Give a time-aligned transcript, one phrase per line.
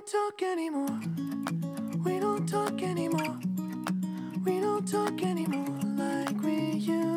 [0.00, 1.00] don't talk anymore.
[2.04, 3.38] We don't talk anymore.
[4.44, 7.09] We don't talk anymore like we used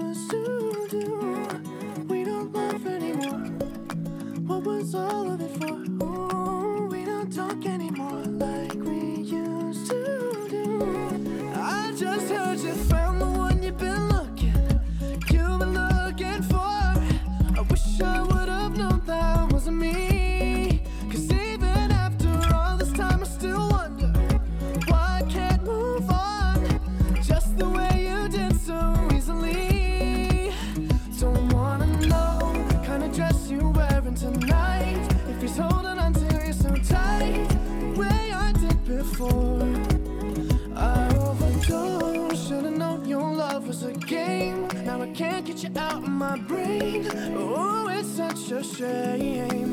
[46.48, 47.08] brain.
[47.36, 49.73] Oh, it's such a shame.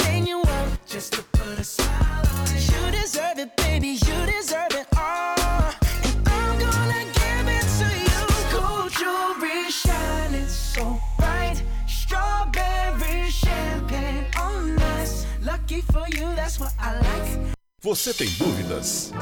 [0.00, 2.70] Anything you want, just to put a smile on it.
[2.70, 3.88] You deserve it, baby.
[3.88, 5.72] You deserve it all.
[6.04, 8.20] And I'm gonna give it to you.
[8.52, 11.62] Gold jewelry shining so bright.
[11.86, 15.26] Strawberry champagne on us.
[15.42, 17.52] Lucky for you, that's what I like.
[17.82, 19.12] Você tem dúvidas?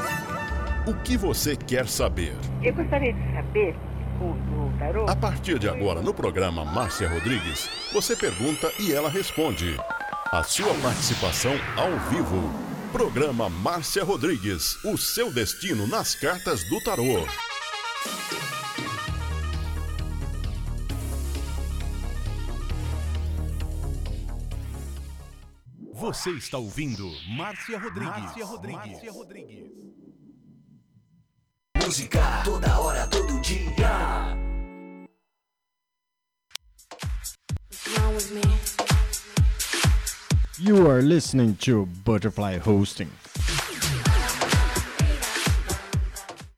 [0.87, 2.35] O que você quer saber?
[2.61, 3.75] Eu gostaria de saber,
[5.07, 9.77] A partir de agora, no programa Márcia Rodrigues, você pergunta e ela responde.
[10.31, 12.41] A sua participação ao vivo.
[12.89, 17.27] Programa Márcia Rodrigues, o seu destino nas cartas do tarô.
[25.95, 28.15] Você está ouvindo Márcia Rodrigues.
[28.15, 28.87] Márcia Rodrigues.
[28.87, 29.71] Márcia Rodrigues.
[31.75, 34.37] Música toda hora, todo dia.
[37.69, 39.00] What's wrong with me?
[40.63, 43.09] You are listening to Butterfly Hosting.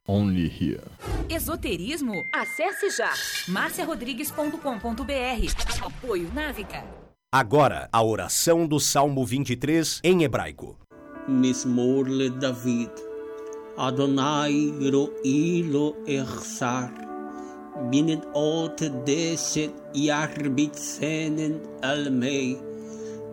[0.06, 0.82] Only here.
[1.30, 2.12] Esoterismo?
[2.34, 3.10] Acesse já
[3.48, 5.86] marciarodrigues.com.br.
[5.86, 6.84] Apoio Návica.
[7.32, 10.76] Agora, a oração do Salmo 23 em hebraico.
[11.26, 12.90] Mismorle David.
[13.78, 16.92] Adonai ro'i lo echsar.
[17.90, 22.73] Binet ot deset yarbit senen almei.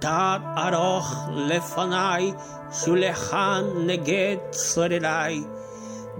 [0.00, 2.32] תת ארוך לפניי,
[2.72, 5.44] שולחן נגד צורריי.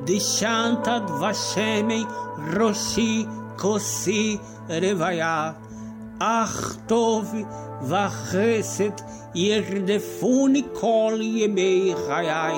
[0.04, 2.04] דשנת דבשמי
[2.56, 3.26] ראשי
[3.56, 4.38] כוסי
[4.68, 5.52] רוויה.
[6.18, 7.34] אך טוב
[7.82, 8.90] וחסד
[9.34, 12.56] ירדפוני כל ימי חיי,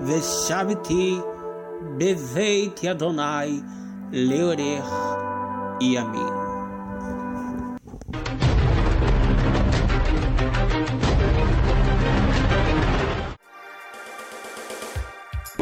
[0.00, 1.18] ושבתי
[1.98, 3.60] בבית אדוני
[4.12, 4.92] לאורך
[5.80, 6.43] ימים.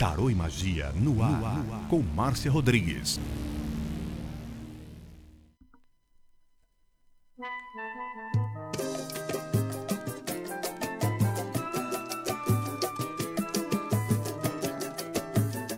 [0.00, 3.20] Tarô e Magia no ar, com Márcia Rodrigues.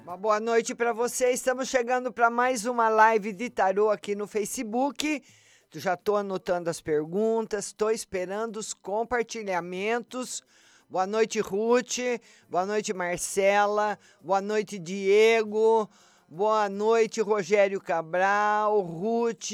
[0.05, 1.33] Uma boa noite para você.
[1.33, 5.21] Estamos chegando para mais uma live de tarô aqui no Facebook.
[5.73, 10.45] Já estou anotando as perguntas, estou esperando os compartilhamentos.
[10.93, 12.21] Boa noite, Ruth.
[12.51, 13.99] Boa noite, Marcela.
[14.21, 15.89] Boa noite, Diego.
[16.29, 19.53] Boa noite, Rogério Cabral, Ruth,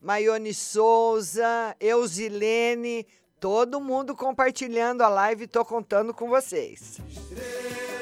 [0.00, 3.06] Maione Souza, Eusilene,
[3.38, 6.96] todo mundo compartilhando a live, estou contando com vocês.
[7.30, 7.99] E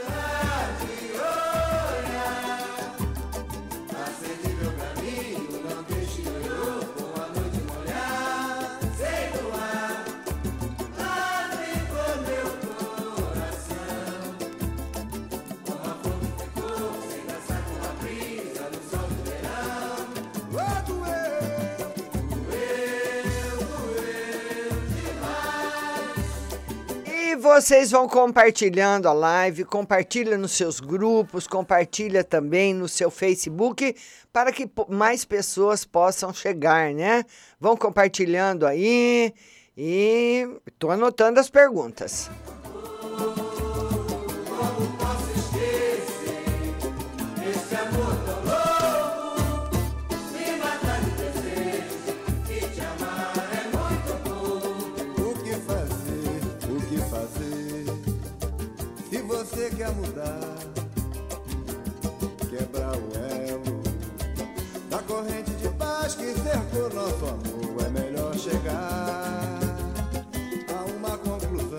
[27.48, 33.96] vocês vão compartilhando a live, compartilha nos seus grupos, compartilha também no seu Facebook,
[34.30, 37.24] para que mais pessoas possam chegar, né?
[37.58, 39.32] Vão compartilhando aí
[39.76, 42.30] e estou anotando as perguntas.
[59.88, 60.58] Quer mudar,
[62.50, 63.82] quebrar o elo
[64.90, 69.58] da corrente de paz que cercou nosso amor, é melhor chegar
[70.68, 71.78] a uma conclusão.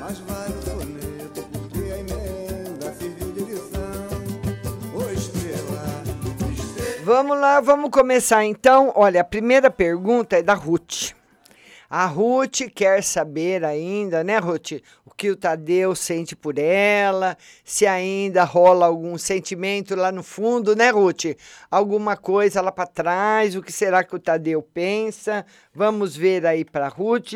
[0.00, 3.80] Mas vale o soneto, porque a emenda serviu de lição.
[4.94, 6.02] Ô estrela,
[6.52, 7.04] estrela.
[7.04, 8.92] Vamos lá, vamos começar então.
[8.94, 11.14] Olha, a primeira pergunta é da Ruth.
[11.92, 14.80] A Ruth quer saber ainda, né, Ruth,
[15.20, 20.88] que o Tadeu sente por ela, se ainda rola algum sentimento lá no fundo, né,
[20.88, 21.36] Ruth?
[21.70, 25.44] Alguma coisa lá para trás, o que será que o Tadeu pensa?
[25.74, 27.32] Vamos ver aí para Ruth.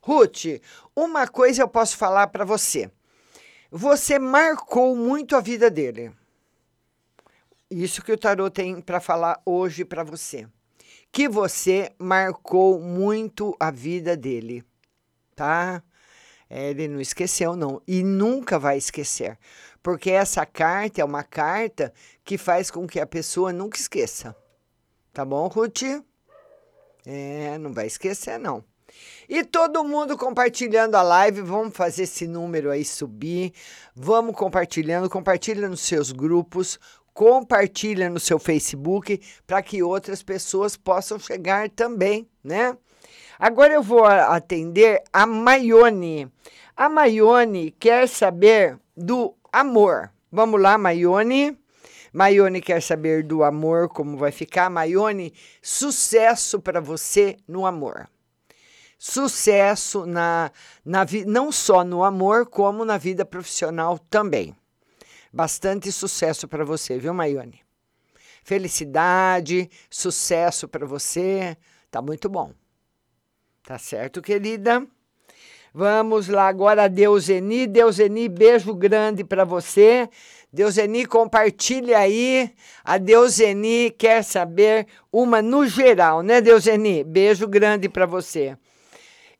[0.00, 0.60] Ruth,
[0.96, 2.90] uma coisa eu posso falar para você.
[3.70, 6.10] Você marcou muito a vida dele.
[7.70, 10.48] Isso que o tarô tem para falar hoje para você.
[11.12, 14.64] Que você marcou muito a vida dele,
[15.36, 15.84] tá?
[16.52, 17.80] Ele não esqueceu, não.
[17.86, 19.38] E nunca vai esquecer.
[19.82, 21.92] Porque essa carta é uma carta
[22.24, 24.36] que faz com que a pessoa nunca esqueça.
[25.12, 25.82] Tá bom, Ruth?
[27.04, 28.62] É, não vai esquecer, não.
[29.28, 33.52] E todo mundo compartilhando a live, vamos fazer esse número aí subir.
[33.94, 36.78] Vamos compartilhando, compartilha nos seus grupos,
[37.14, 42.76] compartilha no seu Facebook para que outras pessoas possam chegar também, né?
[43.38, 46.30] Agora eu vou atender a Maione.
[46.76, 50.10] A Maione quer saber do amor.
[50.30, 51.58] Vamos lá, Maione.
[52.12, 54.68] Maione quer saber do amor, como vai ficar.
[54.70, 58.08] Maione, sucesso para você no amor
[59.02, 60.52] sucesso na,
[60.84, 64.54] na não só no amor, como na vida profissional também.
[65.32, 67.60] Bastante sucesso para você, viu, Maione?
[68.44, 71.56] Felicidade, sucesso para você.
[71.90, 72.52] Tá muito bom.
[73.72, 74.86] Tá certo, querida?
[75.72, 77.66] Vamos lá agora, Deuseni.
[77.66, 80.10] Deuseni, beijo grande para você.
[80.52, 82.52] Deuseni, compartilha aí.
[82.84, 87.02] A Deuseni quer saber uma no geral, né, Deuseni?
[87.02, 88.58] Beijo grande para você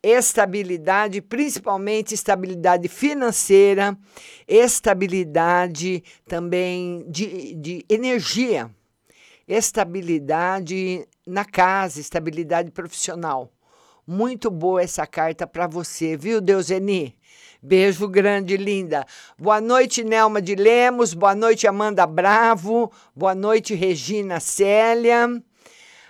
[0.02, 3.94] estabilidade, principalmente estabilidade financeira,
[4.48, 8.70] estabilidade também de, de energia,
[9.46, 13.52] estabilidade na casa, estabilidade profissional.
[14.06, 17.16] Muito boa essa carta para você, viu, Deuseni?
[17.62, 19.06] Beijo grande, linda.
[19.38, 21.14] Boa noite, Nelma de Lemos.
[21.14, 22.90] Boa noite, Amanda Bravo.
[23.14, 25.28] Boa noite, Regina Célia.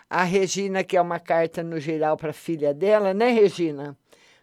[0.08, 3.94] A Regina, que é uma carta no geral para a filha dela, né, Regina?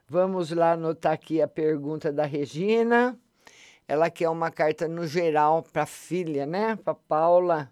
[0.08, 3.18] Vamos lá anotar aqui a pergunta da Regina.
[3.88, 6.76] Ela quer uma carta no geral para a filha, né?
[6.76, 7.72] Para Paula.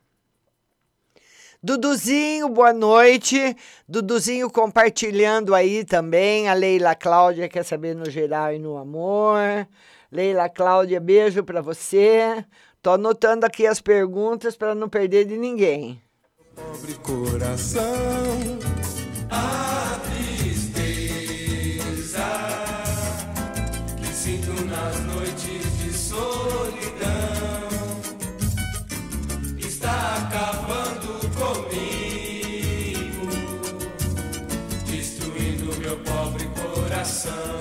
[1.61, 3.55] Duduzinho, boa noite.
[3.87, 6.47] Duduzinho compartilhando aí também.
[6.47, 9.67] A Leila Cláudia quer saber no geral e no amor.
[10.11, 12.45] Leila Cláudia, beijo para você.
[12.81, 16.01] Tô anotando aqui as perguntas para não perder de ninguém.
[16.55, 17.83] Pobre coração,
[19.29, 20.16] a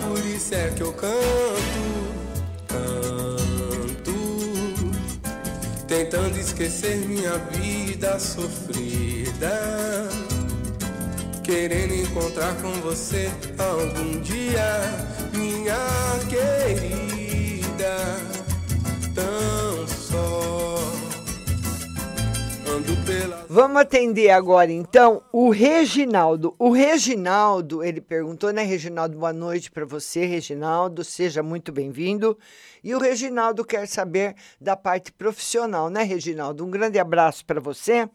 [0.06, 1.16] Por isso é que eu canto,
[2.68, 4.12] canto,
[5.86, 10.08] tentando esquecer minha vida sofrida.
[11.42, 14.80] Querendo encontrar com você algum dia,
[15.32, 15.76] minha
[16.28, 17.15] querida.
[23.56, 26.54] Vamos atender agora então o Reginaldo.
[26.58, 29.16] O Reginaldo, ele perguntou, né, Reginaldo?
[29.16, 31.02] Boa noite para você, Reginaldo.
[31.02, 32.38] Seja muito bem-vindo.
[32.84, 36.66] E o Reginaldo quer saber da parte profissional, né, Reginaldo?
[36.66, 38.06] Um grande abraço para você.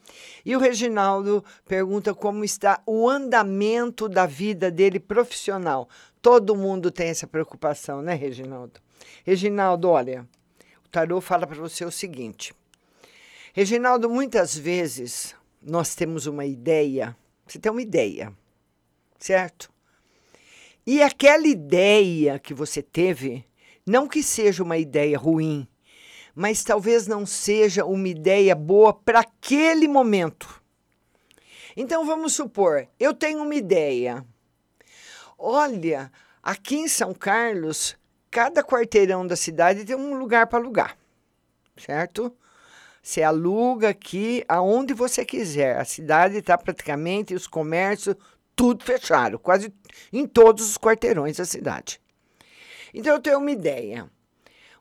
[0.46, 5.90] E o Reginaldo pergunta como está o andamento da vida dele profissional.
[6.22, 8.80] Todo mundo tem essa preocupação, né, Reginaldo?
[9.26, 10.24] Reginaldo, olha,
[10.86, 12.54] o tarô fala para você o seguinte.
[13.54, 18.32] Reginaldo, muitas vezes nós temos uma ideia, você tem uma ideia,
[19.20, 19.70] certo?
[20.88, 23.46] E aquela ideia que você teve,
[23.86, 25.68] não que seja uma ideia ruim,
[26.34, 30.64] mas talvez não seja uma ideia boa para aquele momento.
[31.76, 34.26] Então vamos supor, eu tenho uma ideia.
[35.38, 36.10] Olha,
[36.42, 37.98] aqui em São Carlos,
[38.30, 40.98] cada quarteirão da cidade tem um lugar para alugar,
[41.76, 42.34] certo?
[43.02, 45.78] Você aluga aqui aonde você quiser.
[45.78, 48.16] A cidade está praticamente, os comércios,
[48.56, 49.74] tudo fecharam, quase
[50.14, 52.00] em todos os quarteirões da cidade.
[52.94, 54.10] Então eu tenho uma ideia.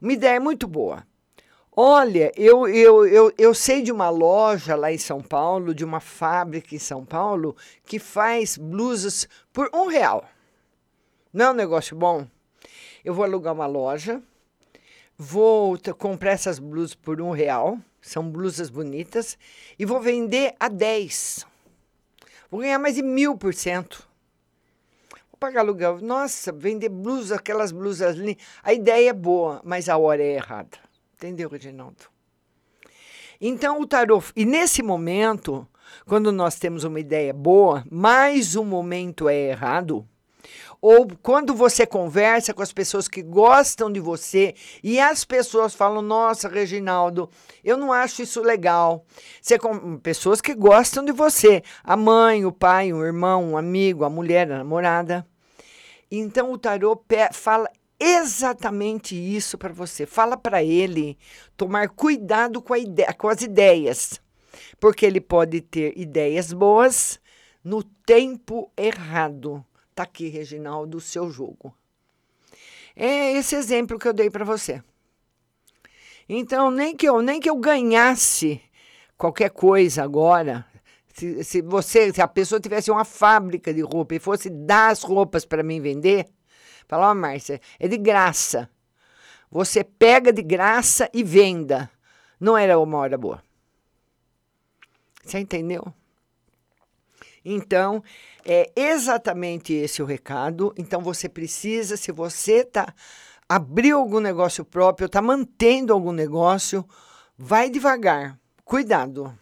[0.00, 1.06] Uma ideia muito boa.
[1.74, 6.00] Olha, eu, eu, eu, eu sei de uma loja lá em São Paulo, de uma
[6.00, 10.28] fábrica em São Paulo, que faz blusas por um real.
[11.33, 12.26] Não é um negócio bom?
[13.04, 14.20] Eu vou alugar uma loja,
[15.16, 19.39] vou comprar essas blusas por um real, são blusas bonitas,
[19.79, 21.47] e vou vender a 10.
[22.51, 24.09] Vou ganhar mais de mil por cento.
[25.31, 26.01] Vou pagar aluguel.
[26.01, 28.45] Nossa, vender blusas, aquelas blusas lindas.
[28.63, 30.79] A ideia é boa, mas a hora é errada.
[31.15, 32.07] Entendeu, Reginaldo?
[33.41, 34.23] Então, o tarô.
[34.35, 35.67] E nesse momento,
[36.07, 40.07] quando nós temos uma ideia boa, mas o momento é errado,
[40.81, 46.01] ou quando você conversa com as pessoas que gostam de você e as pessoas falam:
[46.01, 47.29] Nossa, Reginaldo,
[47.62, 49.05] eu não acho isso legal.
[49.40, 54.05] Você com pessoas que gostam de você, a mãe, o pai, o irmão, um amigo,
[54.05, 55.27] a mulher, a namorada.
[56.11, 57.01] Então o tarô
[57.33, 60.07] fala exatamente isso para você.
[60.07, 61.19] Fala para ele
[61.57, 64.21] tomar cuidado com, a ide- com as ideias,
[64.81, 67.21] porque ele pode ter ideias boas
[67.62, 69.64] no tempo errado.
[69.94, 71.74] Tá aqui, Reginaldo, o seu jogo.
[72.96, 74.83] É esse exemplo que eu dei para você.
[76.29, 78.61] Então, nem que eu nem que eu ganhasse
[79.16, 80.64] qualquer coisa agora,
[81.12, 85.03] se, se você, se a pessoa tivesse uma fábrica de roupa e fosse dar as
[85.03, 86.26] roupas para mim vender,
[86.87, 88.70] falar, ó, Márcia, é de graça.
[89.50, 91.90] Você pega de graça e venda.
[92.38, 93.42] Não era uma hora boa.
[95.24, 95.92] Você entendeu?
[97.44, 98.03] Então,
[98.44, 100.74] é exatamente esse o recado.
[100.76, 102.94] Então, você precisa, se você tá
[103.48, 106.85] abriu algum negócio próprio, está mantendo algum negócio,
[107.37, 108.38] vai devagar.
[108.64, 109.37] Cuidado,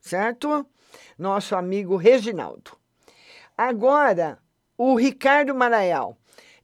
[0.00, 0.66] certo?
[1.16, 2.72] Nosso amigo Reginaldo.
[3.56, 4.38] Agora,
[4.76, 6.16] o Ricardo Maraial.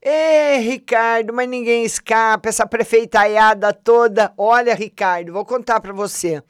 [0.02, 4.32] Ê, Ricardo, mas ninguém escapa, essa prefeitaiada toda.
[4.36, 6.42] Olha, Ricardo, vou contar para você.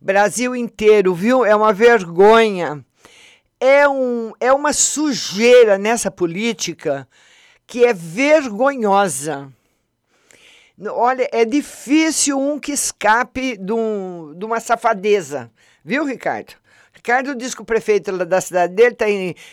[0.00, 1.44] Brasil inteiro, viu?
[1.44, 2.84] É uma vergonha.
[3.60, 7.06] É, um, é uma sujeira nessa política
[7.66, 9.52] que é vergonhosa.
[10.88, 15.50] Olha, é difícil um que escape de, um, de uma safadeza.
[15.84, 16.54] Viu, Ricardo?
[16.92, 19.06] Ricardo diz que o prefeito da cidade dele está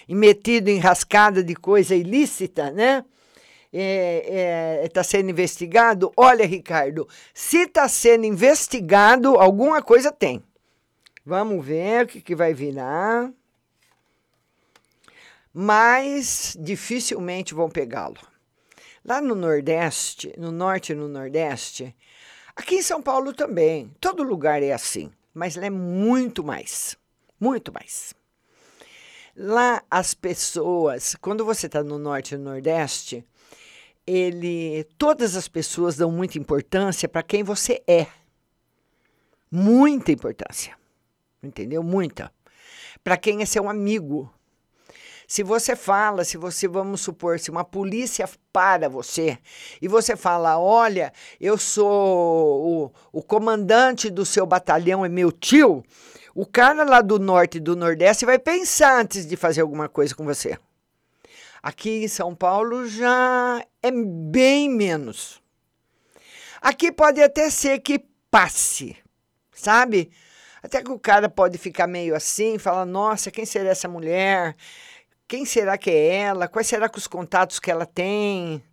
[0.08, 3.04] metido em rascada de coisa ilícita, né?
[3.72, 6.12] Está é, é, tá sendo investigado.
[6.16, 10.42] Olha, Ricardo, se está sendo investigado, alguma coisa tem.
[11.26, 13.30] Vamos ver o que, que vai virar.
[15.60, 18.20] Mas dificilmente vão pegá-lo.
[19.04, 21.96] Lá no Nordeste, no Norte e no Nordeste,
[22.56, 26.96] aqui em São Paulo também, todo lugar é assim, mas lá é muito mais,
[27.40, 28.14] muito mais.
[29.36, 33.26] Lá as pessoas, quando você está no Norte e no Nordeste,
[34.06, 38.06] ele, todas as pessoas dão muita importância para quem você é.
[39.50, 40.78] Muita importância.
[41.42, 41.82] Entendeu?
[41.82, 42.32] Muita.
[43.04, 44.32] Para quem é seu amigo.
[45.28, 49.38] Se você fala, se você, vamos supor, se uma polícia para você
[49.82, 55.84] e você fala: Olha, eu sou o, o comandante do seu batalhão, é meu tio,
[56.34, 60.16] o cara lá do norte e do nordeste vai pensar antes de fazer alguma coisa
[60.16, 60.58] com você.
[61.62, 65.42] Aqui em São Paulo já é bem menos.
[66.62, 68.00] Aqui pode até ser que
[68.32, 68.96] passe,
[69.52, 70.10] sabe?
[70.64, 74.56] Até que o cara pode ficar meio assim, falar: nossa, quem será essa mulher?
[75.28, 76.48] Quem será que é ela?
[76.48, 78.64] Quais será que os contatos que ela tem?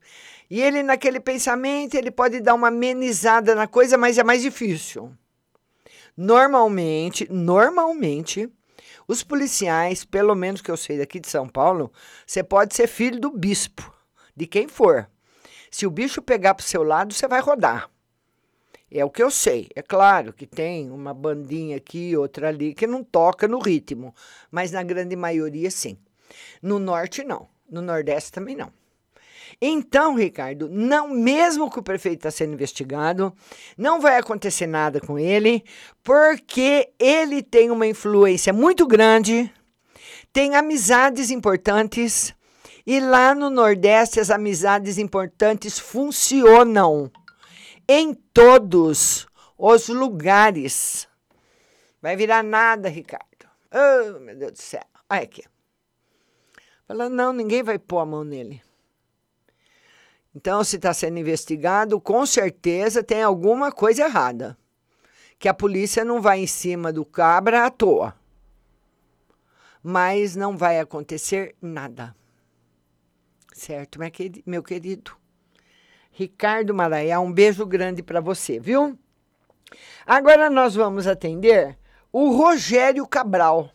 [0.48, 5.12] E ele, naquele pensamento, ele pode dar uma amenizada na coisa, mas é mais difícil.
[6.16, 8.48] Normalmente, normalmente,
[9.08, 11.90] os policiais, pelo menos que eu sei daqui de São Paulo,
[12.24, 13.92] você pode ser filho do bispo,
[14.36, 15.10] de quem for.
[15.72, 17.90] Se o bicho pegar pro seu lado, você vai rodar.
[18.88, 19.68] É o que eu sei.
[19.74, 24.14] É claro que tem uma bandinha aqui, outra ali, que não toca no ritmo,
[24.52, 25.98] mas na grande maioria, sim.
[26.62, 27.48] No norte, não.
[27.70, 28.72] No nordeste também não.
[29.60, 33.34] Então, Ricardo, não mesmo que o prefeito está sendo investigado,
[33.76, 35.64] não vai acontecer nada com ele,
[36.02, 39.52] porque ele tem uma influência muito grande,
[40.32, 42.34] tem amizades importantes,
[42.86, 47.10] e lá no Nordeste as amizades importantes funcionam
[47.88, 51.08] em todos os lugares.
[52.02, 53.24] Vai virar nada, Ricardo.
[53.72, 54.84] Oh, meu Deus do céu.
[55.08, 55.42] Olha aqui.
[56.94, 58.62] Fala, não, ninguém vai pôr a mão nele.
[60.33, 64.57] Então, se está sendo investigado, com certeza tem alguma coisa errada.
[65.37, 68.14] Que a polícia não vai em cima do cabra à toa.
[69.83, 72.14] Mas não vai acontecer nada.
[73.52, 73.98] Certo,
[74.46, 75.16] meu querido?
[76.12, 78.96] Ricardo Maraiá, um beijo grande para você, viu?
[80.07, 81.76] Agora nós vamos atender
[82.12, 83.68] o Rogério Cabral.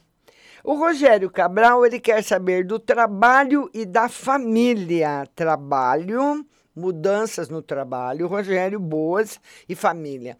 [0.63, 5.25] O Rogério Cabral, ele quer saber do trabalho e da família.
[5.33, 6.45] Trabalho,
[6.75, 8.27] mudanças no trabalho.
[8.27, 10.37] Rogério, boas e família.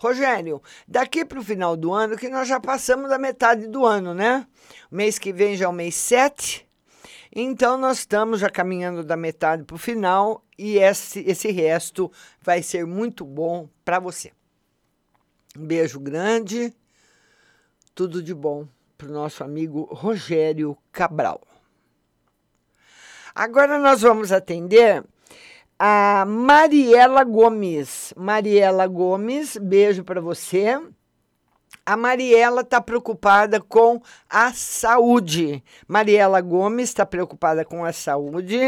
[0.00, 4.12] Rogério, daqui para o final do ano, que nós já passamos da metade do ano,
[4.12, 4.46] né?
[4.90, 6.66] Mês que vem já é o mês 7.
[7.32, 12.10] Então, nós estamos já caminhando da metade para o final e esse, esse resto
[12.42, 14.32] vai ser muito bom para você.
[15.56, 16.74] Um beijo grande,
[17.94, 18.66] tudo de bom
[19.00, 21.40] para o nosso amigo Rogério Cabral.
[23.34, 25.02] Agora nós vamos atender
[25.78, 28.12] a Mariela Gomes.
[28.14, 30.78] Mariela Gomes, beijo para você.
[31.86, 35.64] A Mariela está preocupada com a saúde.
[35.88, 38.58] Mariela Gomes está preocupada com a saúde.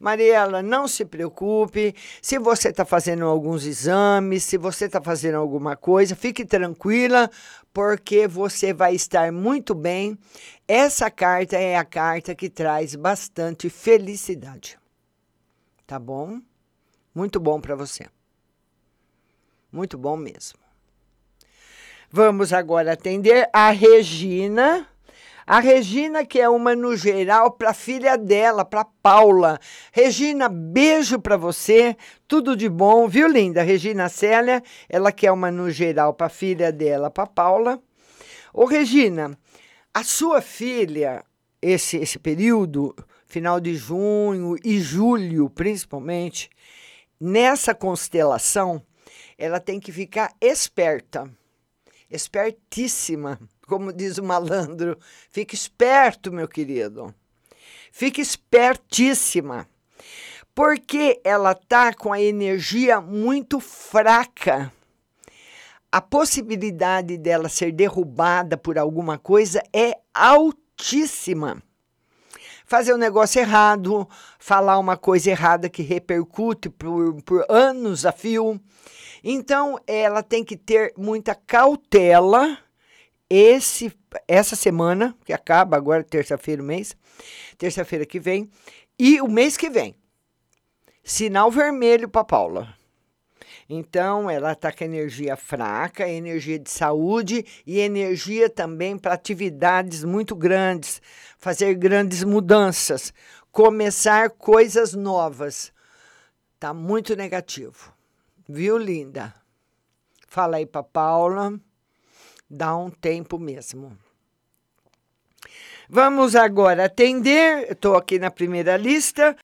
[0.00, 1.94] Mariela, não se preocupe.
[2.20, 7.30] Se você está fazendo alguns exames, se você está fazendo alguma coisa, fique tranquila,
[7.72, 10.18] porque você vai estar muito bem.
[10.68, 14.78] Essa carta é a carta que traz bastante felicidade.
[15.86, 16.40] Tá bom?
[17.14, 18.06] Muito bom para você.
[19.70, 20.58] Muito bom mesmo.
[22.10, 24.86] Vamos agora atender a Regina.
[25.46, 29.58] A Regina, que é uma no geral para a filha dela, para Paula.
[29.92, 31.96] Regina, beijo para você,
[32.28, 33.62] tudo de bom, viu, linda?
[33.62, 37.82] Regina Célia, ela quer uma no geral para a filha dela, para Paula.
[38.54, 39.36] Ô, Regina,
[39.92, 41.24] a sua filha,
[41.60, 42.94] esse, esse período,
[43.26, 46.50] final de junho e julho, principalmente,
[47.20, 48.82] nessa constelação,
[49.36, 51.28] ela tem que ficar esperta,
[52.12, 53.38] espertíssima
[53.72, 54.98] como diz o malandro.
[55.30, 57.14] Fique esperto, meu querido.
[57.90, 59.66] Fique espertíssima.
[60.54, 64.70] Porque ela tá com a energia muito fraca.
[65.90, 71.62] A possibilidade dela ser derrubada por alguma coisa é altíssima.
[72.66, 74.06] Fazer um negócio errado,
[74.38, 78.60] falar uma coisa errada que repercute por, por anos a fio.
[79.22, 82.58] Então, ela tem que ter muita cautela
[83.30, 83.90] esse,
[84.26, 86.96] essa semana, que acaba agora, terça-feira, mês,
[87.56, 88.50] terça-feira que vem,
[88.98, 89.94] e o mês que vem.
[91.04, 92.74] Sinal vermelho para Paula.
[93.68, 100.36] Então, ela está com energia fraca, energia de saúde e energia também para atividades muito
[100.36, 101.00] grandes,
[101.38, 103.14] fazer grandes mudanças,
[103.50, 105.72] começar coisas novas.
[106.60, 107.92] Tá muito negativo.
[108.48, 109.34] Viu, linda?
[110.28, 111.58] Fala aí pra Paula.
[112.50, 113.96] Dá um tempo mesmo.
[115.88, 117.70] Vamos agora atender.
[117.70, 119.36] Estou aqui na primeira lista.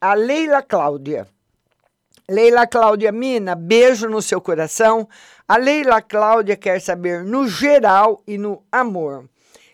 [0.00, 1.28] A Leila Cláudia.
[2.28, 5.08] Leila Cláudia Mina, beijo no seu coração.
[5.46, 9.28] A Leila Cláudia quer saber no geral e no amor.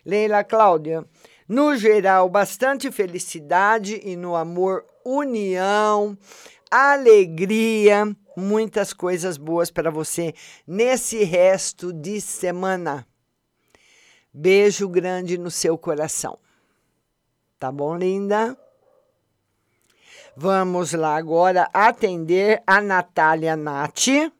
[0.05, 1.05] Leila Cláudia,
[1.49, 6.17] no geral, bastante felicidade e no amor, união,
[6.71, 8.05] alegria,
[8.37, 10.35] muitas coisas boas para você
[10.67, 13.07] nesse resto de semana.
[14.33, 16.39] Beijo grande no seu coração.
[17.59, 18.57] Tá bom, linda?
[20.37, 24.31] Vamos lá agora atender a Natália Nati.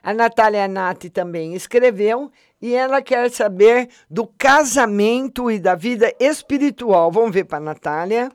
[0.00, 2.30] A Natália Nati também escreveu
[2.62, 7.10] e ela quer saber do casamento e da vida espiritual.
[7.10, 8.30] Vamos ver para a Natália.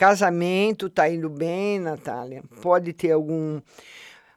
[0.00, 2.42] Casamento, tá indo bem, Natália?
[2.62, 3.60] Pode ter algum.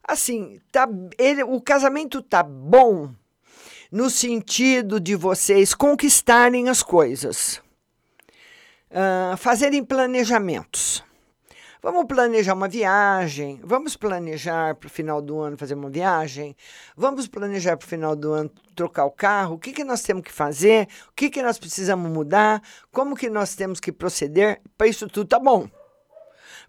[0.05, 0.85] Assim, tá,
[1.17, 3.13] ele, o casamento tá bom
[3.89, 7.61] no sentido de vocês conquistarem as coisas,
[8.91, 11.01] uh, fazerem planejamentos.
[11.83, 16.55] Vamos planejar uma viagem, vamos planejar para o final do ano fazer uma viagem,
[16.95, 20.23] vamos planejar para o final do ano trocar o carro, o que, que nós temos
[20.23, 24.87] que fazer, o que, que nós precisamos mudar, como que nós temos que proceder, para
[24.87, 25.67] isso tudo tá bom.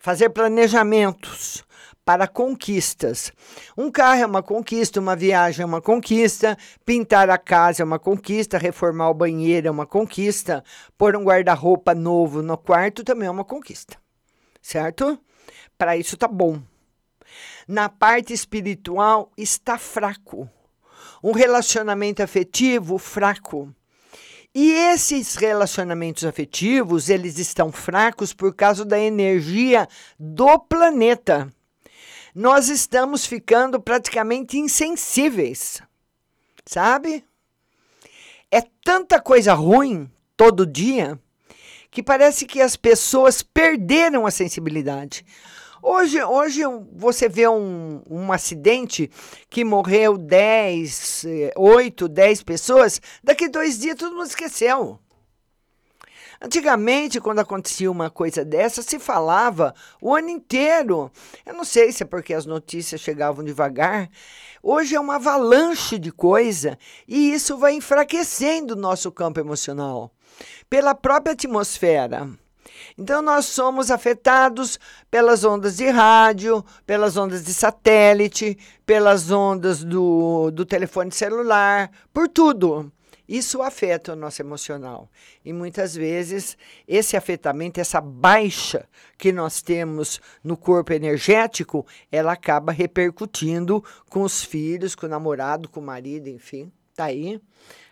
[0.00, 1.62] Fazer planejamentos
[2.04, 3.32] para conquistas.
[3.78, 8.00] Um carro é uma conquista, uma viagem é uma conquista, pintar a casa é uma
[8.00, 10.64] conquista, reformar o banheiro é uma conquista,
[10.98, 14.03] pôr um guarda-roupa novo no quarto também é uma conquista
[14.64, 15.20] certo?
[15.76, 16.60] Para isso tá bom.
[17.68, 20.48] Na parte espiritual está fraco.
[21.22, 23.72] Um relacionamento afetivo fraco.
[24.54, 29.86] E esses relacionamentos afetivos, eles estão fracos por causa da energia
[30.18, 31.52] do planeta.
[32.34, 35.82] Nós estamos ficando praticamente insensíveis.
[36.64, 37.22] Sabe?
[38.50, 41.20] É tanta coisa ruim todo dia
[41.94, 45.24] que parece que as pessoas perderam a sensibilidade.
[45.80, 46.60] Hoje, hoje
[46.92, 49.08] você vê um, um acidente
[49.48, 54.98] que morreu 10, 8, 10 pessoas, daqui dois dias todo mundo esqueceu.
[56.42, 61.12] Antigamente, quando acontecia uma coisa dessa, se falava o ano inteiro.
[61.46, 64.10] Eu não sei se é porque as notícias chegavam devagar.
[64.60, 66.76] Hoje é uma avalanche de coisa
[67.06, 70.13] e isso vai enfraquecendo o nosso campo emocional
[70.68, 72.28] pela própria atmosfera.
[72.96, 74.78] Então, nós somos afetados
[75.10, 82.28] pelas ondas de rádio, pelas ondas de satélite, pelas ondas do, do telefone celular, por
[82.28, 82.92] tudo.
[83.26, 85.08] Isso afeta o nosso emocional.
[85.44, 92.70] E muitas vezes esse afetamento, essa baixa que nós temos no corpo energético, ela acaba
[92.70, 96.70] repercutindo com os filhos, com o namorado, com o marido, enfim.
[96.94, 97.40] Tá aí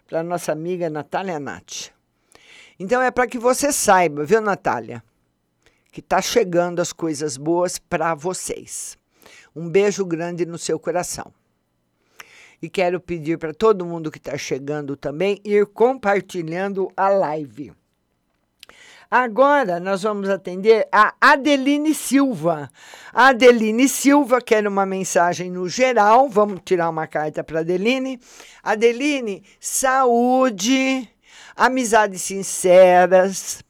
[0.06, 1.92] para nossa amiga Natália Nath.
[2.78, 5.02] Então é para que você saiba, viu, Natália?
[5.90, 8.96] Que está chegando as coisas boas para vocês.
[9.54, 11.32] Um beijo grande no seu coração.
[12.60, 17.72] E quero pedir para todo mundo que está chegando também ir compartilhando a live.
[19.10, 22.70] Agora nós vamos atender a Adeline Silva.
[23.12, 26.30] Adeline Silva quer uma mensagem no geral.
[26.30, 28.18] Vamos tirar uma carta para Adeline.
[28.62, 31.06] Adeline, saúde,
[31.56, 33.62] amizades sinceras,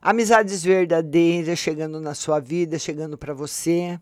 [0.00, 3.98] amizades verdadeiras chegando na sua vida, chegando para você.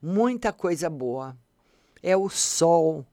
[0.00, 1.36] Muita coisa boa.
[2.02, 3.04] É o sol,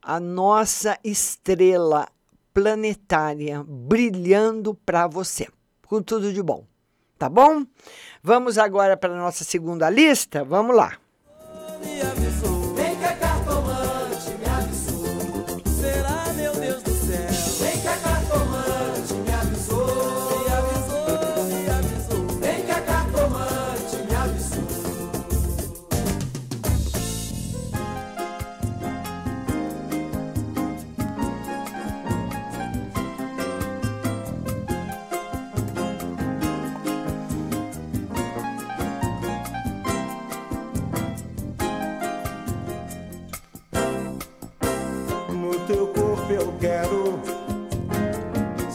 [0.00, 2.08] a nossa estrela
[2.54, 5.48] planetária brilhando para você,
[5.86, 6.66] com tudo de bom.
[7.18, 7.64] Tá bom?
[8.22, 10.42] Vamos agora para a nossa segunda lista?
[10.42, 10.98] Vamos lá.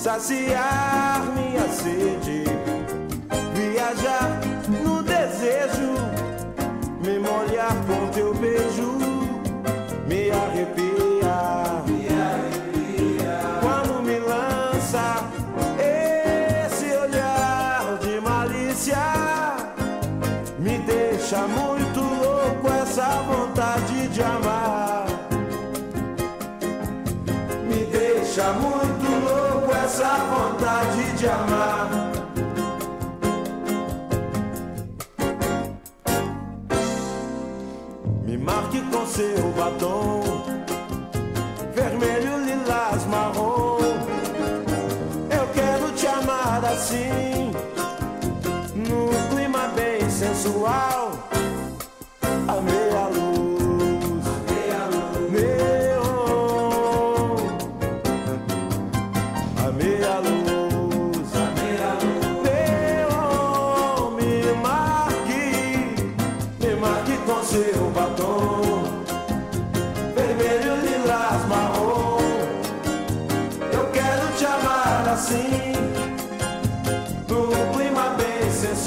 [0.08, 2.44] Saciar minha sede,
[3.54, 4.40] viajar
[4.84, 5.94] no desejo,
[7.04, 8.98] me molhar com teu beijo,
[10.08, 13.60] me arrepiar, me arrepiar.
[13.62, 15.24] quando me lança
[15.78, 18.98] esse olhar de malícia,
[20.58, 24.57] me deixa muito louco essa vontade de amar.
[31.18, 31.90] De amar.
[38.24, 40.22] Me marque com seu batom,
[41.74, 43.80] vermelho, lilás, marrom.
[45.32, 47.52] Eu quero te amar assim,
[48.76, 51.12] num clima bem sensual.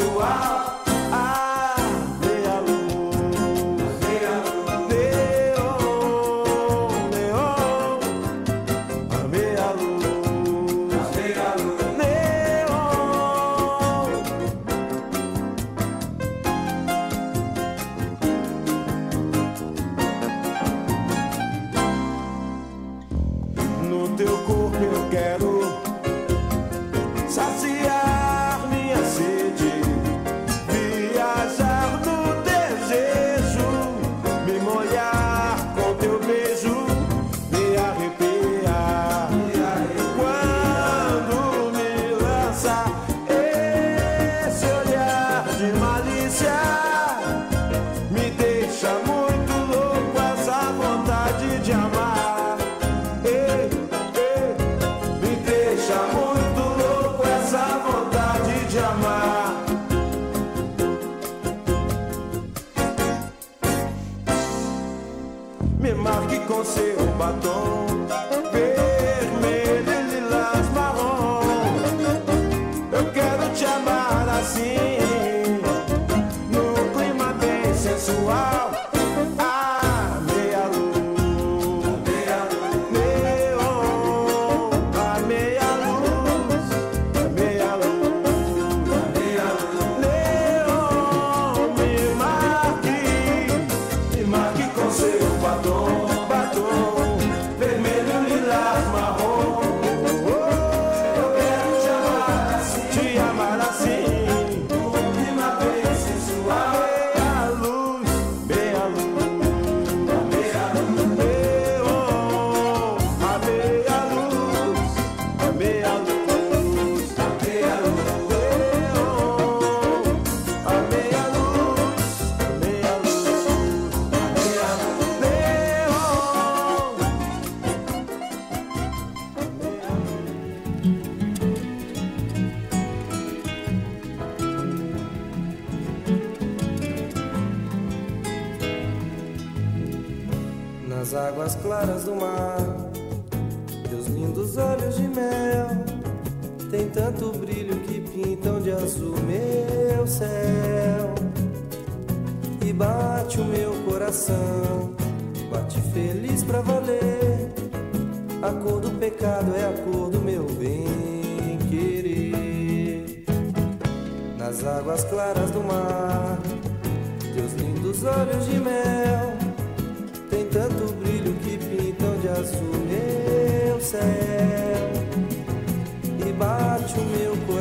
[0.01, 0.70] Bem sensual.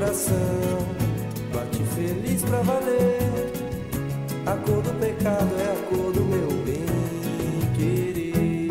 [0.09, 0.87] Coração,
[1.53, 3.19] bate feliz pra valer.
[4.45, 6.85] A cor do pecado é a cor do meu bem
[7.77, 8.69] querer.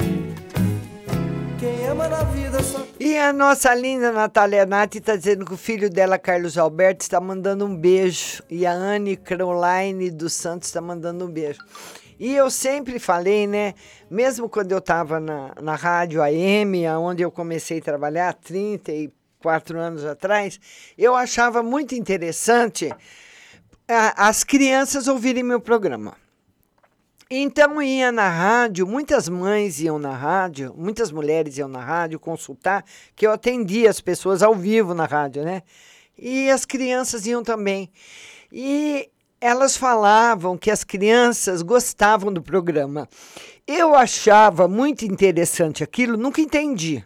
[1.61, 5.57] Quem ama na vida só E a nossa linda Natália Nati está dizendo que o
[5.57, 8.43] filho dela, Carlos Alberto, está mandando um beijo.
[8.51, 11.61] E a Anne Caroline dos Santos está mandando um beijo.
[12.19, 13.75] E eu sempre falei, né?
[14.11, 18.35] Mesmo quando eu estava na, na rádio AM, onde eu comecei a trabalhar
[19.39, 20.61] 34 anos atrás,
[20.97, 22.93] eu achava muito interessante
[23.89, 26.17] a- as crianças ouvirem meu programa.
[27.31, 32.85] Então ia na rádio, muitas mães iam na rádio, muitas mulheres iam na rádio consultar,
[33.15, 35.63] que eu atendia as pessoas ao vivo na rádio, né?
[36.19, 37.91] E as crianças iam também.
[38.51, 39.11] E
[39.41, 43.07] elas falavam que as crianças gostavam do programa.
[43.67, 47.05] Eu achava muito interessante aquilo, nunca entendi.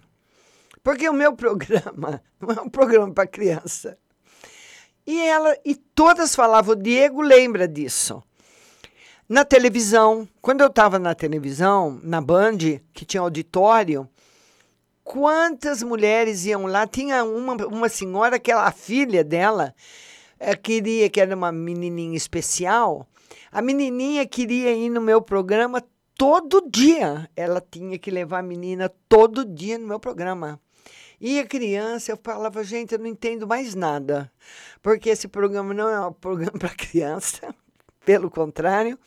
[0.82, 3.96] Porque o meu programa não é um programa para criança.
[5.06, 8.22] E ela e todas falavam, o Diego lembra disso.
[9.28, 12.58] Na televisão, quando eu estava na televisão, na Band,
[12.92, 14.08] que tinha auditório,
[15.02, 16.86] quantas mulheres iam lá?
[16.86, 19.74] Tinha uma, uma senhora que a filha dela
[20.38, 23.06] eh, queria, que era uma menininha especial,
[23.50, 25.82] a menininha queria ir no meu programa
[26.16, 27.28] todo dia.
[27.34, 30.60] Ela tinha que levar a menina todo dia no meu programa.
[31.24, 34.28] E a criança, eu falava, gente, eu não entendo mais nada,
[34.82, 37.54] porque esse programa não é um programa para criança,
[38.04, 38.98] pelo contrário.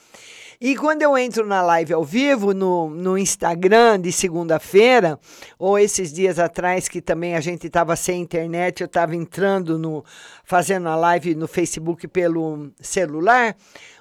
[0.62, 5.20] E quando eu entro na live ao vivo, no, no Instagram de segunda-feira,
[5.60, 10.02] ou esses dias atrás que também a gente estava sem internet, eu estava entrando no.
[10.46, 13.58] fazendo a live no Facebook pelo celular,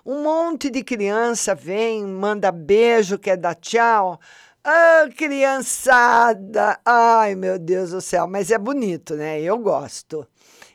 [0.07, 4.21] um monte de criança vem, manda beijo, quer dar tchau.
[4.67, 6.81] Ah, criançada!
[6.87, 9.39] Ai, meu Deus do céu, mas é bonito, né?
[9.39, 10.27] Eu gosto.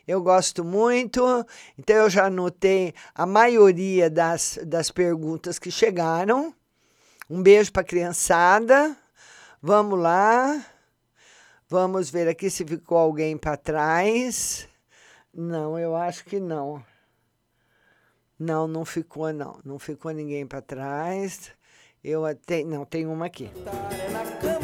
[0.06, 1.20] Eu gosto muito,
[1.76, 6.54] então eu já anotei a maioria das, das perguntas que chegaram.
[7.28, 8.96] Um beijo para a criançada.
[9.60, 10.64] Vamos lá.
[11.68, 14.68] Vamos ver aqui se ficou alguém para trás.
[15.34, 16.80] Não, eu acho que não.
[18.38, 19.58] Não, não ficou não.
[19.64, 21.52] Não ficou ninguém para trás.
[22.02, 23.50] Eu até não tem uma aqui.
[24.10, 24.59] Na cama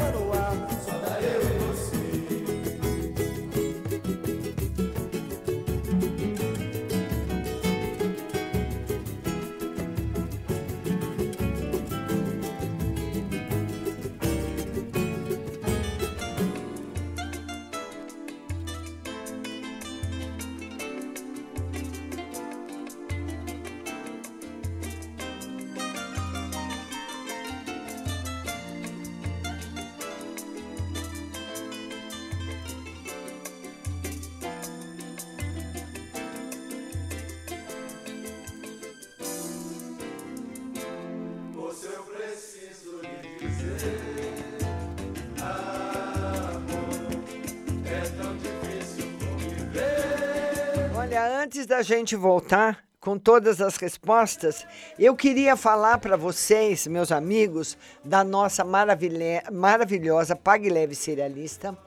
[50.95, 54.65] Olha, antes da gente voltar com todas as respostas,
[54.99, 61.77] eu queria falar para vocês, meus amigos, da nossa maravilhosa Pague Leve Cerealista.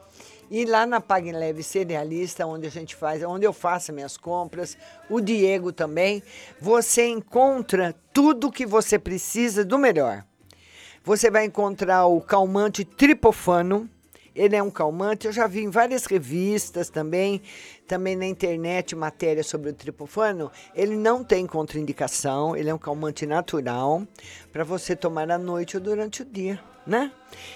[0.49, 4.77] E lá na Pague Leve Cerealista, onde a gente faz, onde eu faço minhas compras,
[5.09, 6.23] o Diego também,
[6.59, 10.25] você encontra tudo que você precisa do melhor.
[11.03, 13.89] Você vai encontrar o calmante tripofano.
[14.35, 17.41] Ele é um calmante, eu já vi em várias revistas também,
[17.87, 20.51] também na internet matéria sobre o tripofano.
[20.75, 24.07] Ele não tem contraindicação, ele é um calmante natural
[24.53, 27.11] para você tomar à noite ou durante o dia, né?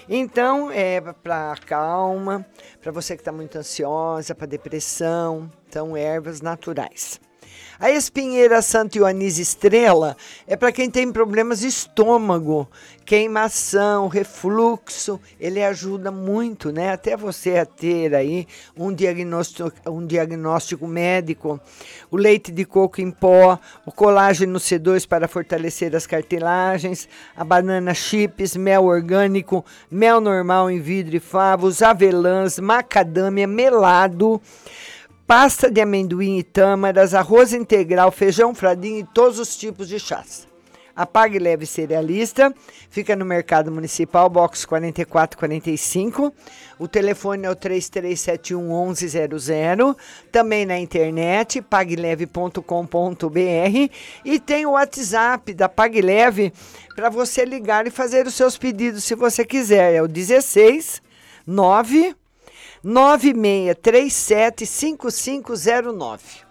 [0.08, 2.44] Então, é para calma,
[2.82, 7.20] para você que está muito ansiosa, para depressão, são ervas naturais.
[7.78, 10.16] A espinheira Santa Ioannis Estrela
[10.46, 12.66] é para quem tem problemas de estômago,
[13.04, 15.20] queimação, refluxo.
[15.38, 16.90] Ele ajuda muito, né?
[16.90, 21.60] Até você a ter aí um diagnóstico, um diagnóstico médico.
[22.10, 27.06] O leite de coco em pó, o colágeno C2 para fortalecer as cartilagens,
[27.36, 34.40] a banana chips, mel orgânico, mel normal em vidro e favos, avelãs, macadâmia, melado
[35.26, 40.46] pasta de amendoim e tâmaras, arroz integral, feijão fradinho e todos os tipos de chás.
[40.94, 42.54] A Pague Leve Cerealista
[42.88, 46.32] fica no Mercado Municipal, box 4445.
[46.78, 49.94] O telefone é o 3371 1100.
[50.32, 52.60] Também na internet, pagleve.com.br.
[54.24, 56.50] E tem o WhatsApp da Pague Leve
[56.94, 59.92] para você ligar e fazer os seus pedidos se você quiser.
[59.92, 61.02] É o 16
[61.46, 62.16] 9
[62.86, 66.46] 9637 5509.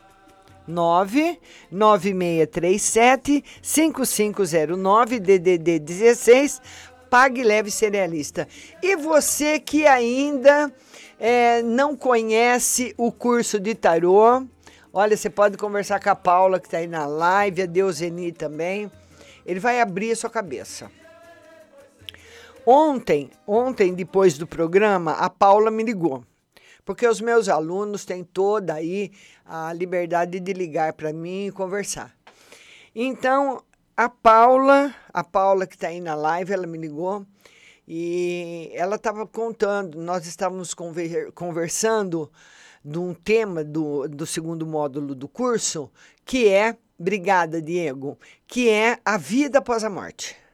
[0.68, 6.62] 99637 5509 DDD 16
[7.10, 8.46] Pague Leve Cerealista.
[8.84, 10.70] E você que ainda
[11.18, 14.46] é, não conhece o curso de tarô,
[14.92, 18.92] olha, você pode conversar com a Paula que está aí na live, a Deuseni também.
[19.46, 20.92] Ele vai abrir a sua cabeça.
[22.66, 26.24] Ontem, ontem depois do programa, a Paula me ligou
[26.86, 29.12] porque os meus alunos têm toda aí
[29.44, 32.16] a liberdade de ligar para mim e conversar.
[32.94, 33.62] Então,
[33.98, 37.26] a Paula, a Paula que está aí na live, ela me ligou
[37.88, 42.32] e ela estava contando, nós estávamos conver, conversando
[42.84, 45.92] de um tema do, do segundo módulo do curso,
[46.24, 50.45] que é, obrigada Diego, que é a vida após a morte.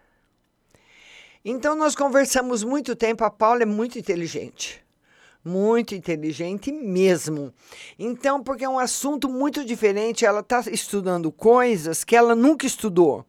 [1.43, 4.81] Então nós conversamos muito tempo, a Paula é muito inteligente
[5.43, 7.53] muito inteligente mesmo.
[7.97, 13.25] Então, porque é um assunto muito diferente, ela está estudando coisas que ela nunca estudou.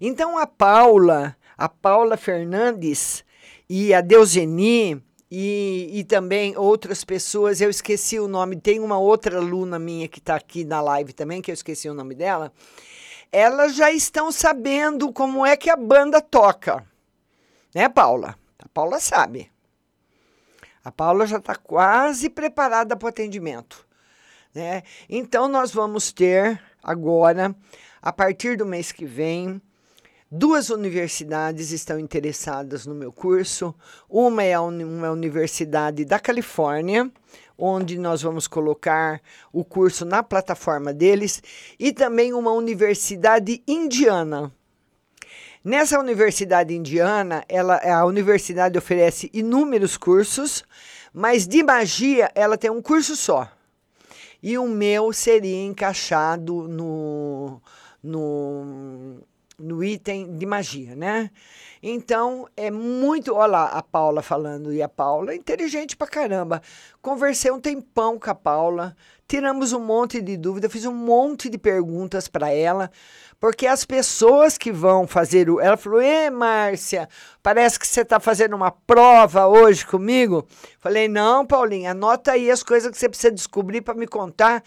[0.00, 3.24] Então, a Paula, a Paula Fernandes
[3.68, 9.38] e a Deuseni e, e também outras pessoas, eu esqueci o nome, tem uma outra
[9.38, 12.52] aluna minha que está aqui na live também, que eu esqueci o nome dela.
[13.32, 16.86] Elas já estão sabendo como é que a banda toca.
[17.76, 18.38] Né, Paula?
[18.58, 19.52] A Paula sabe.
[20.82, 23.86] A Paula já está quase preparada para o atendimento.
[24.54, 24.82] Né?
[25.10, 27.54] Então, nós vamos ter agora,
[28.00, 29.60] a partir do mês que vem,
[30.30, 33.74] duas universidades estão interessadas no meu curso.
[34.08, 37.12] Uma é uma universidade da Califórnia,
[37.58, 39.20] onde nós vamos colocar
[39.52, 41.42] o curso na plataforma deles,
[41.78, 44.50] e também uma universidade indiana.
[45.66, 50.62] Nessa universidade indiana, ela, a universidade oferece inúmeros cursos,
[51.12, 53.50] mas de magia ela tem um curso só.
[54.40, 57.60] E o meu seria encaixado no,
[58.00, 59.16] no,
[59.58, 61.32] no item de magia, né?
[61.82, 63.34] Então, é muito.
[63.34, 66.62] Olha lá a Paula falando, e a Paula é inteligente pra caramba.
[67.02, 68.96] Conversei um tempão com a Paula,
[69.26, 72.88] tiramos um monte de dúvida, fiz um monte de perguntas para ela,
[73.38, 75.60] porque as pessoas que vão fazer o.
[75.60, 77.08] Ela falou: Ê, Márcia,
[77.42, 80.46] parece que você está fazendo uma prova hoje comigo.
[80.78, 84.62] Falei: Não, Paulinha, anota aí as coisas que você precisa descobrir para me contar,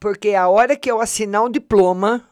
[0.00, 2.28] porque a hora que eu assinar o diploma,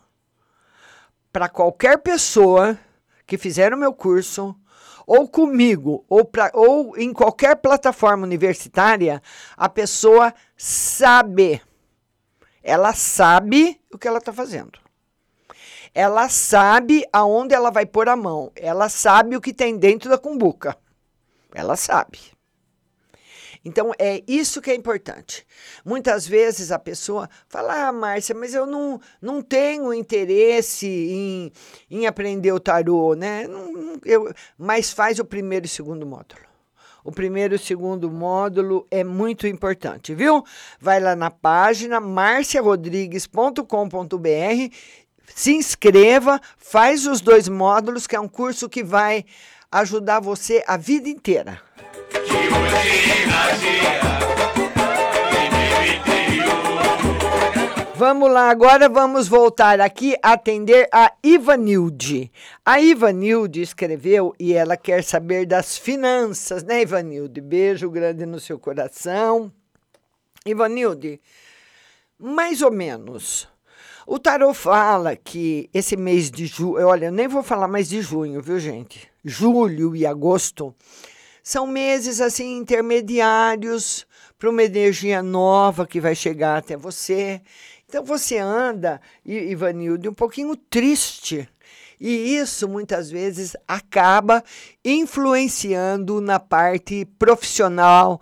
[1.33, 2.77] para qualquer pessoa
[3.25, 4.57] que fizeram o meu curso,
[5.07, 9.23] ou comigo, ou, pra, ou em qualquer plataforma universitária,
[9.57, 11.63] a pessoa sabe.
[12.63, 14.80] Ela sabe o que ela está fazendo.
[15.95, 18.53] Ela sabe aonde ela vai pôr a mão.
[18.55, 20.77] Ela sabe o que tem dentro da cumbuca.
[21.55, 22.19] Ela sabe.
[23.65, 25.47] Então, é isso que é importante.
[25.85, 31.53] Muitas vezes a pessoa fala, ah, Márcia, mas eu não, não tenho interesse em,
[31.91, 33.47] em aprender o tarô, né?
[33.47, 36.51] Não, eu, mas faz o primeiro e segundo módulo.
[37.03, 40.45] O primeiro e segundo módulo é muito importante, viu?
[40.79, 44.75] Vai lá na página marciarodrigues.com.br,
[45.35, 49.25] se inscreva, faz os dois módulos, que é um curso que vai
[49.71, 51.61] ajudar você a vida inteira.
[58.01, 62.33] Vamos lá, agora vamos voltar aqui a atender a Ivanilde.
[62.65, 67.43] A Ivanilde escreveu e ela quer saber das finanças, né, Ivanilde?
[67.43, 69.53] Beijo grande no seu coração.
[70.47, 71.21] Ivanilde,
[72.19, 73.47] mais ou menos.
[74.07, 78.01] O tarot fala que esse mês de julho, olha, eu nem vou falar mais de
[78.01, 79.09] junho, viu, gente?
[79.25, 80.75] Julho e agosto
[81.43, 84.07] são meses assim intermediários
[84.39, 87.43] para uma energia nova que vai chegar até você.
[87.87, 91.49] Então você anda, Ivanilde, um pouquinho triste.
[92.01, 94.43] E isso muitas vezes acaba
[94.83, 98.21] influenciando na parte profissional,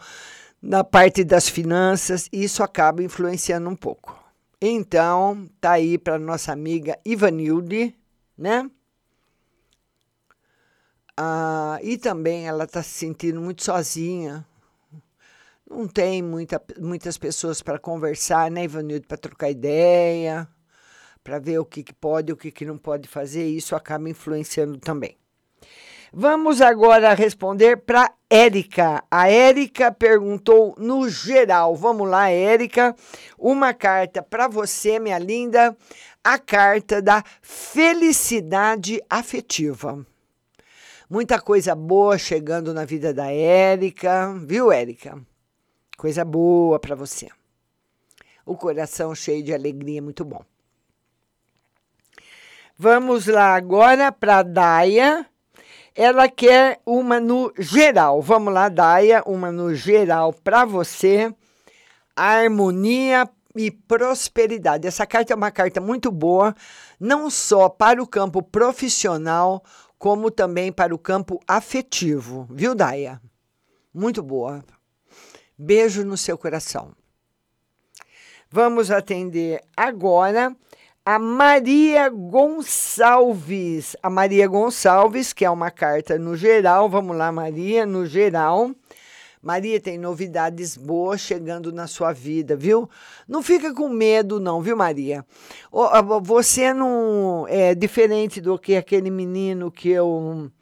[0.61, 4.28] na parte das finanças, e isso acaba influenciando um pouco.
[4.61, 7.95] Então, tá aí para nossa amiga Ivanilde,
[8.37, 8.69] né?
[11.17, 14.45] Ah, e também ela está se sentindo muito sozinha.
[15.71, 20.49] Não tem muita, muitas pessoas para conversar, né, Ivanildo, para trocar ideia,
[21.23, 23.47] para ver o que, que pode o que, que não pode fazer.
[23.49, 25.17] E isso acaba influenciando também.
[26.13, 29.05] Vamos agora responder para Érica.
[29.11, 31.77] A Érica perguntou no geral.
[31.77, 32.95] Vamos lá, Érica.
[33.39, 35.77] Uma carta para você, minha linda.
[36.25, 40.05] A carta da felicidade afetiva.
[41.11, 45.19] Muita coisa boa chegando na vida da Érica, viu, Érica?
[45.97, 47.29] Coisa boa para você.
[48.45, 50.43] O coração cheio de alegria, muito bom.
[52.77, 55.27] Vamos lá agora para Daia.
[56.01, 58.23] Ela quer uma no geral.
[58.23, 61.35] Vamos lá, Daia, uma no geral para você.
[62.15, 64.87] Harmonia e prosperidade.
[64.87, 66.55] Essa carta é uma carta muito boa,
[67.01, 69.61] não só para o campo profissional,
[69.99, 73.21] como também para o campo afetivo, viu, Daia?
[73.93, 74.65] Muito boa.
[75.59, 76.93] Beijo no seu coração.
[78.49, 80.57] Vamos atender agora
[81.11, 83.97] a Maria Gonçalves.
[84.03, 86.87] A Maria Gonçalves, que é uma carta no geral.
[86.87, 88.73] Vamos lá, Maria, no geral.
[89.41, 92.91] Maria, tem novidades boas chegando na sua vida, viu?
[93.27, 95.25] Não fica com medo, não, viu, Maria?
[96.25, 100.53] Você não é diferente do que aquele menino que eu,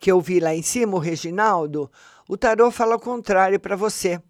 [0.00, 1.88] que eu vi lá em cima, o Reginaldo.
[2.28, 4.20] O tarô fala o contrário para você.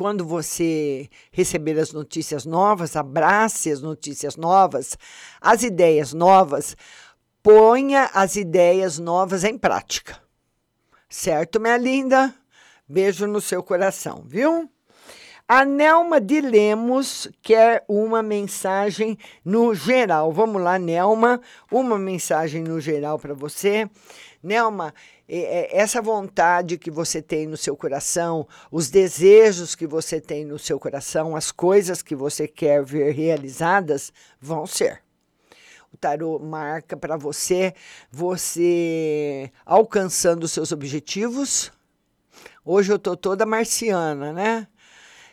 [0.00, 4.96] Quando você receber as notícias novas, abrace as notícias novas,
[5.38, 6.74] as ideias novas,
[7.42, 10.18] ponha as ideias novas em prática.
[11.06, 12.34] Certo, minha linda?
[12.88, 14.70] Beijo no seu coração, viu?
[15.46, 20.32] A Nelma de Lemos quer uma mensagem no geral.
[20.32, 23.86] Vamos lá, Nelma, uma mensagem no geral para você.
[24.42, 24.94] Nelma,
[25.32, 30.78] essa vontade que você tem no seu coração, os desejos que você tem no seu
[30.78, 35.02] coração, as coisas que você quer ver realizadas, vão ser.
[35.92, 37.74] O tarô marca para você,
[38.10, 41.72] você alcançando os seus objetivos.
[42.64, 44.66] Hoje eu tô toda marciana, né?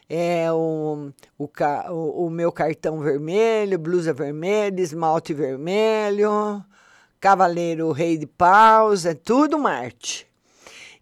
[0.09, 6.63] é o, o, o, meu cartão vermelho, blusa vermelha, esmalte vermelho,
[7.19, 10.27] cavaleiro rei de paus, é tudo Marte.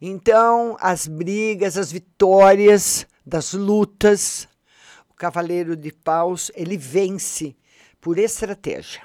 [0.01, 4.47] Então, as brigas, as vitórias das lutas,
[5.09, 7.55] o cavaleiro de paus, ele vence
[7.99, 9.01] por estratégia.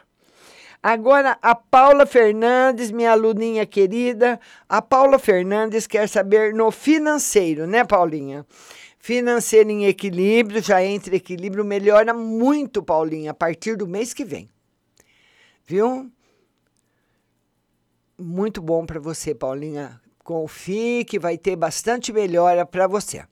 [0.83, 7.85] Agora, a Paula Fernandes, minha aluninha querida, a Paula Fernandes quer saber no financeiro, né,
[7.85, 8.47] Paulinha?
[8.99, 14.49] Financeiro em equilíbrio, já entra equilíbrio, melhora muito, Paulinha, a partir do mês que vem.
[15.67, 16.11] Viu?
[18.21, 19.99] Muito bom para você, Paulinha.
[20.23, 23.25] Confie que vai ter bastante melhora para você.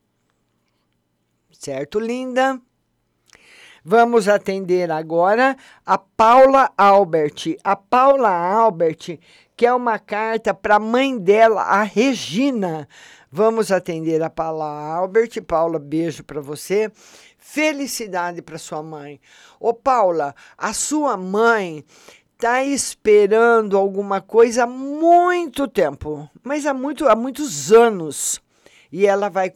[1.52, 2.58] Certo, linda?
[3.84, 7.58] Vamos atender agora a Paula Albert.
[7.62, 9.18] A Paula Albert
[9.54, 12.88] quer uma carta para a mãe dela, a Regina.
[13.30, 15.42] Vamos atender a Paula Albert.
[15.46, 16.90] Paula, beijo para você.
[17.36, 19.20] Felicidade para sua mãe.
[19.60, 21.84] Ô, Paula, a sua mãe
[22.38, 28.40] está esperando alguma coisa há muito tempo, mas há, muito, há muitos anos.
[28.92, 29.52] E ela vai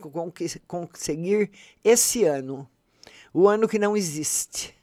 [0.66, 1.52] conseguir
[1.84, 2.68] esse ano
[3.32, 4.74] o ano que não existe.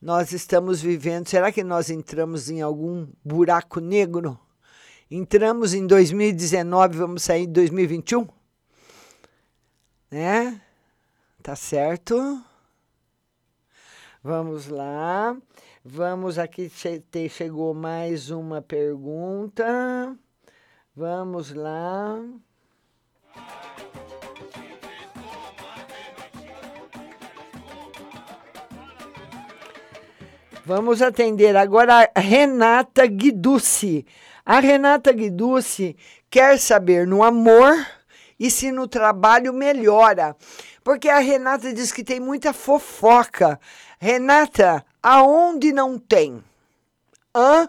[0.00, 1.28] Nós estamos vivendo.
[1.28, 4.40] Será que nós entramos em algum buraco negro?
[5.10, 8.26] Entramos em 2019, vamos sair em 2021?
[10.10, 10.58] Né?
[11.42, 12.42] Tá certo?
[14.22, 15.34] Vamos lá.
[15.82, 16.70] Vamos aqui
[17.26, 20.14] chegou mais uma pergunta.
[20.94, 22.22] Vamos lá.
[30.66, 34.06] Vamos atender agora a Renata Guiducci.
[34.44, 35.96] A Renata Guiducci
[36.28, 37.74] quer saber no amor
[38.38, 40.36] e se no trabalho melhora.
[40.82, 43.60] Porque a Renata diz que tem muita fofoca.
[43.98, 46.42] Renata, aonde não tem?
[47.34, 47.68] Hã?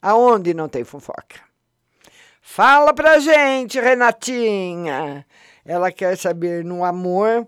[0.00, 1.40] Aonde não tem fofoca?
[2.40, 5.26] Fala pra gente, Renatinha.
[5.64, 7.46] Ela quer saber no amor.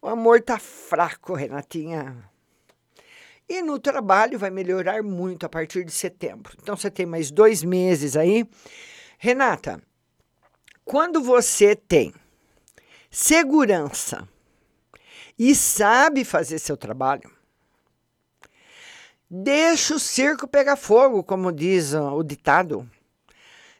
[0.00, 2.16] O amor tá fraco, Renatinha.
[3.48, 6.54] E no trabalho vai melhorar muito a partir de setembro.
[6.62, 8.46] Então você tem mais dois meses aí.
[9.18, 9.82] Renata,
[10.84, 12.14] quando você tem
[13.10, 14.28] segurança
[15.38, 17.30] e sabe fazer seu trabalho,
[19.30, 22.88] deixa o circo pegar fogo, como diz o ditado.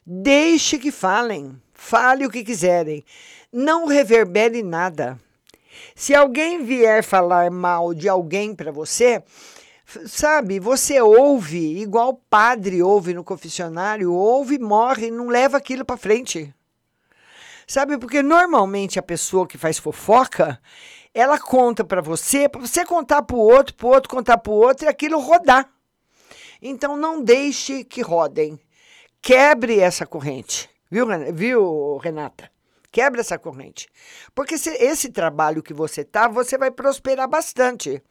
[0.06, 3.04] Deixe que falem, fale o que quiserem,
[3.52, 5.18] não reverbere nada.
[5.94, 9.22] Se alguém vier falar mal de alguém para você,
[10.06, 16.54] sabe, você ouve, igual padre ouve no confessionário, ouve, morre, não leva aquilo para frente.
[17.68, 20.58] Sabe, porque normalmente a pessoa que faz fofoca,
[21.12, 24.50] ela conta para você, para você contar para o outro, para o outro contar para
[24.50, 25.70] o outro e aquilo rodar.
[26.62, 28.58] Então não deixe que rodem.
[29.20, 30.70] Quebre essa corrente.
[30.90, 32.50] Viu, viu Renata?
[32.90, 33.86] Quebra essa corrente.
[34.34, 38.02] Porque se esse trabalho que você tá, você vai prosperar bastante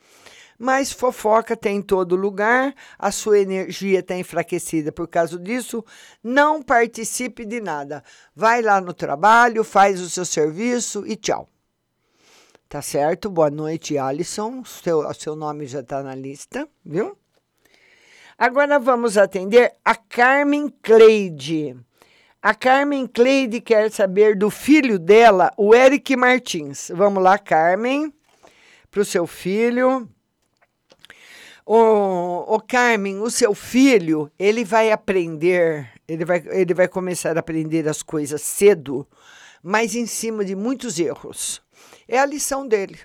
[0.57, 5.83] mas fofoca tem em todo lugar, a sua energia está enfraquecida por causa disso.
[6.23, 8.03] Não participe de nada.
[8.35, 11.47] Vai lá no trabalho, faz o seu serviço e tchau.
[12.67, 13.29] Tá certo?
[13.29, 14.63] Boa noite, Alisson.
[14.65, 17.17] Seu, seu nome já está na lista, viu?
[18.37, 21.77] Agora vamos atender a Carmen Cleide.
[22.41, 26.91] A Carmen Cleide quer saber do filho dela, o Eric Martins.
[26.93, 28.13] Vamos lá, Carmen,
[28.91, 30.07] para o seu filho.
[31.69, 37.41] O, o Carmen, o seu filho, ele vai aprender, ele vai, ele vai começar a
[37.41, 39.05] aprender as coisas cedo,
[39.61, 41.61] mas em cima de muitos erros.
[42.07, 42.97] É a lição dele.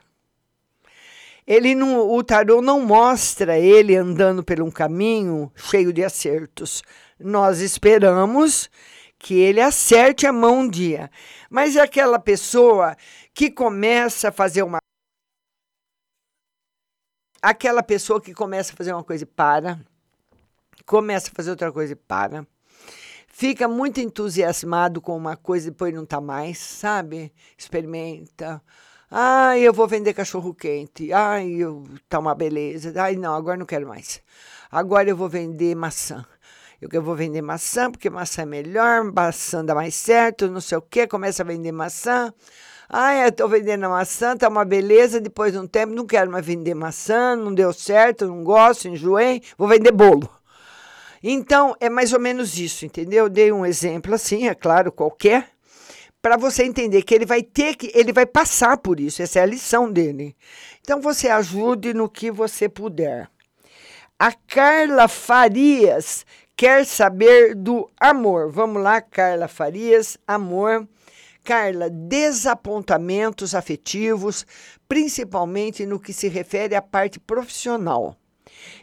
[1.44, 6.84] Ele não, o tarô não mostra ele andando por um caminho cheio de acertos.
[7.18, 8.70] Nós esperamos
[9.18, 11.10] que ele acerte a mão um dia.
[11.50, 12.96] Mas é aquela pessoa
[13.34, 14.78] que começa a fazer uma.
[17.42, 19.80] Aquela pessoa que começa a fazer uma coisa e para,
[20.86, 22.46] começa a fazer outra coisa e para,
[23.26, 27.32] fica muito entusiasmado com uma coisa e depois não está mais, sabe?
[27.58, 28.62] Experimenta.
[29.10, 31.12] Ai, eu vou vender cachorro quente.
[31.12, 32.94] Ai, eu, tá uma beleza.
[33.02, 34.22] Ai, não, agora não quero mais.
[34.70, 36.24] Agora eu vou vender maçã.
[36.80, 40.82] Eu, vou vender maçã porque maçã é melhor, maçã dá mais certo, não sei o
[40.82, 41.08] quê.
[41.08, 42.32] Começa a vender maçã.
[43.24, 45.20] Eu tô vendendo a maçã, tá uma beleza.
[45.20, 49.42] Depois de um tempo, não quero mais vender maçã, não deu certo, não gosto, enjoei,
[49.56, 50.28] vou vender bolo.
[51.22, 53.28] Então, é mais ou menos isso, entendeu?
[53.28, 55.50] Dei um exemplo assim, é claro, qualquer,
[56.20, 59.42] para você entender que ele vai ter que, ele vai passar por isso, essa é
[59.42, 60.36] a lição dele.
[60.80, 63.30] Então, você ajude no que você puder.
[64.18, 66.26] A Carla Farias
[66.56, 68.50] quer saber do amor.
[68.50, 70.88] Vamos lá, Carla Farias, amor.
[71.42, 74.46] Carla, desapontamentos afetivos,
[74.88, 78.16] principalmente no que se refere à parte profissional.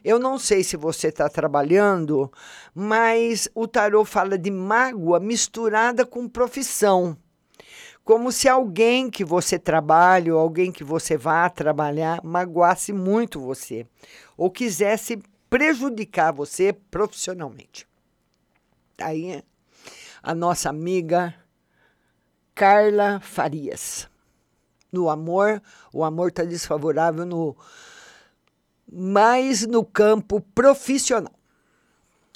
[0.03, 2.32] Eu não sei se você está trabalhando,
[2.74, 7.18] mas o tarô fala de mágoa misturada com profissão.
[8.03, 13.86] Como se alguém que você trabalha ou alguém que você vá trabalhar magoasse muito você
[14.36, 17.88] ou quisesse prejudicar você profissionalmente.
[18.97, 19.43] Aí,
[20.22, 21.34] a nossa amiga
[22.60, 24.10] Carla Farias.
[24.91, 27.55] No amor, o amor está desfavorável no
[28.91, 31.32] mais no campo profissional.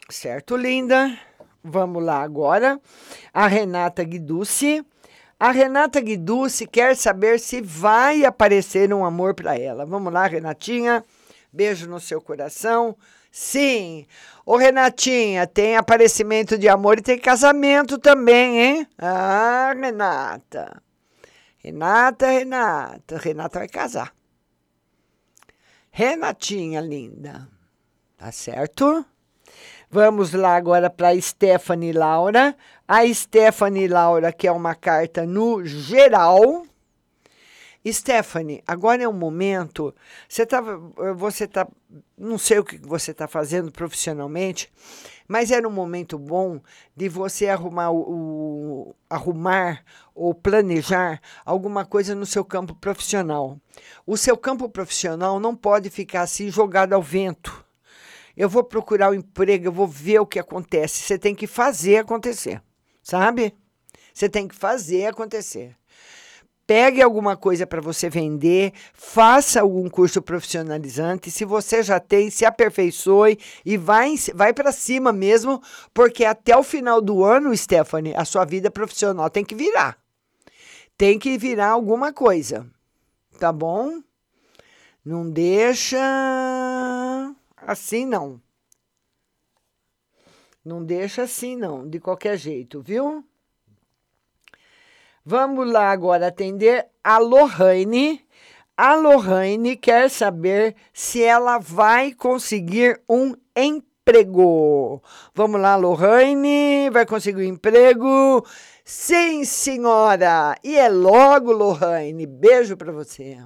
[0.09, 1.19] Certo, linda?
[1.61, 2.79] Vamos lá agora.
[3.33, 4.81] A Renata Guiducci.
[5.37, 9.85] A Renata Guiducci quer saber se vai aparecer um amor para ela.
[9.85, 11.03] Vamos lá, Renatinha.
[11.51, 12.95] Beijo no seu coração.
[13.35, 14.05] Sim.
[14.45, 18.87] Ô, Renatinha, tem aparecimento de amor e tem casamento também, hein?
[18.95, 20.79] Ah, Renata.
[21.57, 23.17] Renata, Renata.
[23.17, 24.13] Renata vai casar.
[25.89, 27.49] Renatinha linda.
[28.19, 29.03] Tá certo?
[29.89, 32.55] Vamos lá agora para Stephanie Laura.
[32.87, 36.67] A Stephanie Laura quer uma carta no geral.
[37.91, 39.93] Stephanie, agora é um momento.
[40.27, 40.61] Você tá,
[41.15, 41.67] você tá,
[42.17, 44.71] não sei o que você está fazendo profissionalmente,
[45.27, 46.61] mas era um momento bom
[46.95, 49.83] de você arrumar o, o, arrumar
[50.15, 53.59] ou planejar alguma coisa no seu campo profissional.
[54.07, 57.65] O seu campo profissional não pode ficar assim jogado ao vento.
[58.35, 61.03] Eu vou procurar o um emprego, eu vou ver o que acontece.
[61.03, 62.61] Você tem que fazer acontecer,
[63.01, 63.53] sabe?
[64.13, 65.75] Você tem que fazer acontecer
[66.65, 71.29] pegue alguma coisa para você vender, faça algum curso profissionalizante.
[71.29, 75.61] Se você já tem, se aperfeiçoe e vai, vai para cima mesmo,
[75.93, 79.97] porque até o final do ano, Stephanie, a sua vida profissional tem que virar.
[80.97, 82.65] Tem que virar alguma coisa.
[83.39, 84.01] Tá bom?
[85.03, 85.99] Não deixa
[87.57, 88.41] assim, não.
[90.63, 93.25] Não deixa assim, não, de qualquer jeito, viu?
[95.25, 98.21] Vamos lá agora atender a Lohane.
[98.75, 105.01] A Lohane quer saber se ela vai conseguir um emprego.
[105.33, 108.45] Vamos lá, Lohane, vai conseguir um emprego?
[108.83, 110.57] Sim, senhora.
[110.61, 112.25] E é logo, Lohane.
[112.25, 113.37] Beijo para você.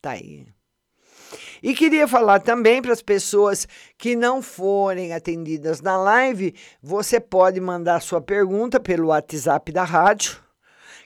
[0.00, 0.46] Tá aí.
[1.60, 3.66] E queria falar também para as pessoas
[3.98, 10.43] que não forem atendidas na live, você pode mandar sua pergunta pelo WhatsApp da rádio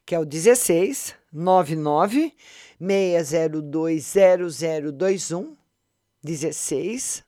[0.08, 2.32] que é o 16 99
[2.80, 4.14] 602
[4.56, 5.54] 0021
[6.24, 7.24] 16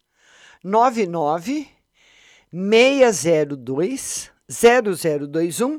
[0.64, 1.68] 99
[2.51, 5.78] 602 0021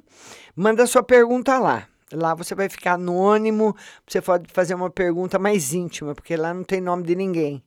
[0.55, 1.87] manda sua pergunta lá.
[2.13, 3.75] Lá você vai ficar anônimo,
[4.07, 7.63] você pode fazer uma pergunta mais íntima, porque lá não tem nome de ninguém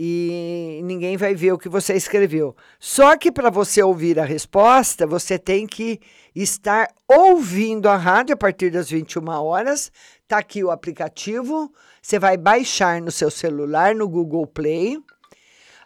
[0.00, 2.54] e ninguém vai ver o que você escreveu.
[2.78, 5.98] Só que para você ouvir a resposta, você tem que
[6.32, 9.90] estar ouvindo a rádio a partir das 21 horas.
[10.28, 11.72] Tá aqui o aplicativo.
[12.00, 14.98] Você vai baixar no seu celular, no Google Play,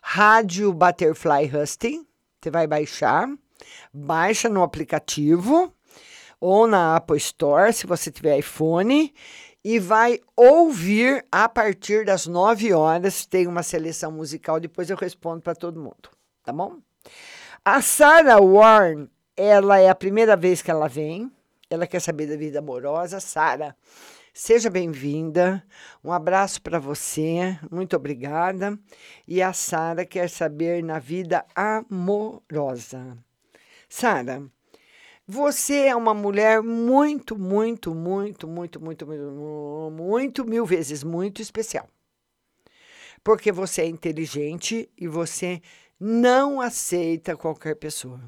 [0.02, 2.06] Rádio Butterfly Husting.
[2.38, 3.26] Você vai baixar,
[3.94, 5.72] baixa no aplicativo
[6.38, 9.14] ou na Apple Store, se você tiver iPhone,
[9.64, 13.26] e vai ouvir a partir das 9 horas.
[13.26, 16.10] Tem uma seleção musical, depois eu respondo para todo mundo,
[16.42, 16.78] tá bom?
[17.64, 21.30] A Sarah Warren, ela é a primeira vez que ela vem.
[21.70, 23.20] Ela quer saber da vida amorosa.
[23.20, 23.74] Sara,
[24.34, 25.64] seja bem-vinda.
[26.04, 27.58] Um abraço para você.
[27.70, 28.78] Muito obrigada.
[29.26, 33.16] E a Sara quer saber na vida amorosa.
[33.88, 34.42] Sara,
[35.32, 41.88] Você é uma mulher muito, muito, muito, muito, muito, muito, muito, mil vezes muito especial.
[43.24, 45.62] Porque você é inteligente e você
[45.98, 48.20] não aceita qualquer pessoa.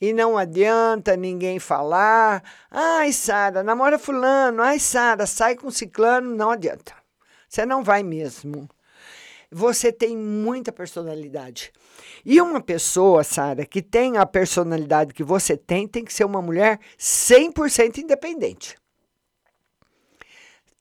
[0.00, 6.50] E não adianta ninguém falar, ai, Sara, namora fulano, ai, Sara, sai com ciclano, não
[6.50, 6.94] adianta.
[7.48, 8.68] Você não vai mesmo.
[9.54, 11.70] Você tem muita personalidade.
[12.24, 16.40] E uma pessoa, Sara, que tem a personalidade que você tem, tem que ser uma
[16.40, 18.76] mulher 100% independente.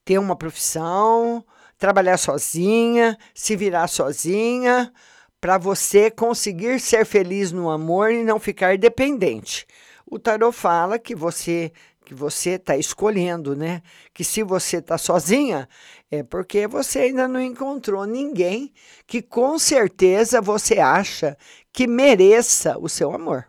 [0.06, 1.46] Ter uma profissão,
[1.78, 4.94] trabalhar sozinha, se virar sozinha,
[5.42, 9.66] para você conseguir ser feliz no amor e não ficar dependente.
[10.06, 11.74] O tarot fala que você
[12.12, 13.82] que você está escolhendo, né?
[14.14, 15.66] Que se você está sozinha,
[16.12, 18.74] é porque você ainda não encontrou ninguém
[19.08, 21.38] que com certeza você acha
[21.72, 23.48] que mereça o seu amor.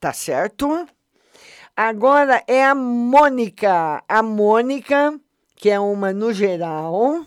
[0.00, 0.88] Tá certo?
[1.76, 4.02] Agora é a Mônica.
[4.08, 5.20] A Mônica,
[5.56, 7.26] que é uma no geral.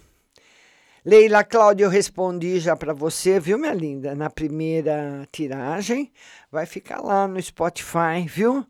[1.03, 4.13] Leila Cláudia, eu respondi já para você, viu, minha linda?
[4.13, 6.11] Na primeira tiragem.
[6.51, 8.63] Vai ficar lá no Spotify, viu?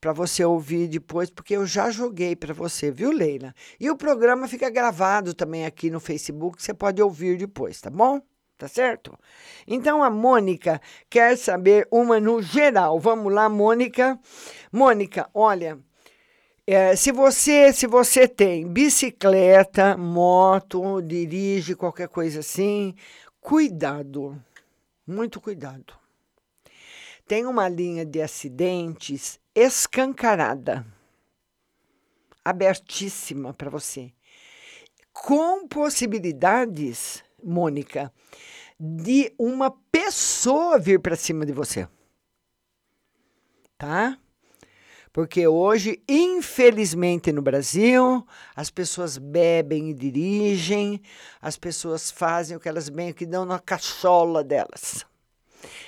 [0.00, 3.54] Para você ouvir depois, porque eu já joguei para você, viu, Leila?
[3.78, 8.22] E o programa fica gravado também aqui no Facebook, você pode ouvir depois, tá bom?
[8.56, 9.14] Tá certo?
[9.66, 12.98] Então a Mônica quer saber uma no geral.
[12.98, 14.18] Vamos lá, Mônica.
[14.72, 15.78] Mônica, olha,
[16.66, 22.94] é, se você se você tem bicicleta, moto, dirige qualquer coisa assim,
[23.40, 24.42] cuidado,
[25.06, 25.94] muito cuidado.
[27.28, 30.84] Tem uma linha de acidentes escancarada,
[32.44, 34.12] abertíssima para você,
[35.12, 38.12] com possibilidades, Mônica,
[38.78, 41.88] de uma pessoa vir para cima de você,
[43.78, 44.18] tá?
[45.16, 48.22] Porque hoje, infelizmente, no Brasil,
[48.54, 51.00] as pessoas bebem e dirigem,
[51.40, 55.06] as pessoas fazem o que elas bem que dão na cachola delas.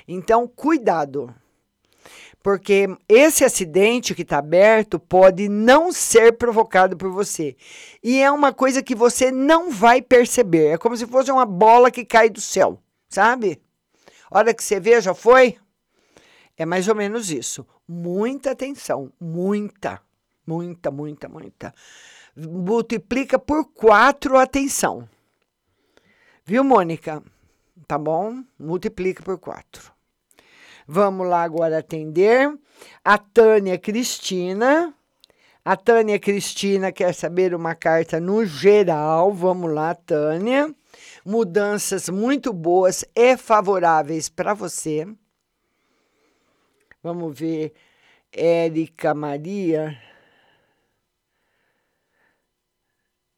[0.08, 1.28] Então, cuidado.
[2.42, 7.54] Porque esse acidente que está aberto pode não ser provocado por você.
[8.02, 10.68] E é uma coisa que você não vai perceber.
[10.68, 13.60] É como se fosse uma bola que cai do céu, sabe?
[14.30, 15.58] Hora que você vê, já foi?
[16.56, 20.00] É mais ou menos isso muita atenção, muita,
[20.46, 21.74] muita, muita, muita.
[22.36, 25.08] Multiplica por quatro a atenção.
[26.44, 27.22] Viu, Mônica?
[27.86, 28.42] Tá bom?
[28.58, 29.92] Multiplica por quatro.
[30.86, 32.54] Vamos lá agora atender
[33.04, 34.94] a Tânia Cristina.
[35.64, 39.32] A Tânia Cristina quer saber uma carta no geral.
[39.32, 40.74] Vamos lá, Tânia.
[41.24, 45.06] Mudanças muito boas e favoráveis para você.
[47.02, 47.72] Vamos ver.
[48.32, 49.98] Érica Maria.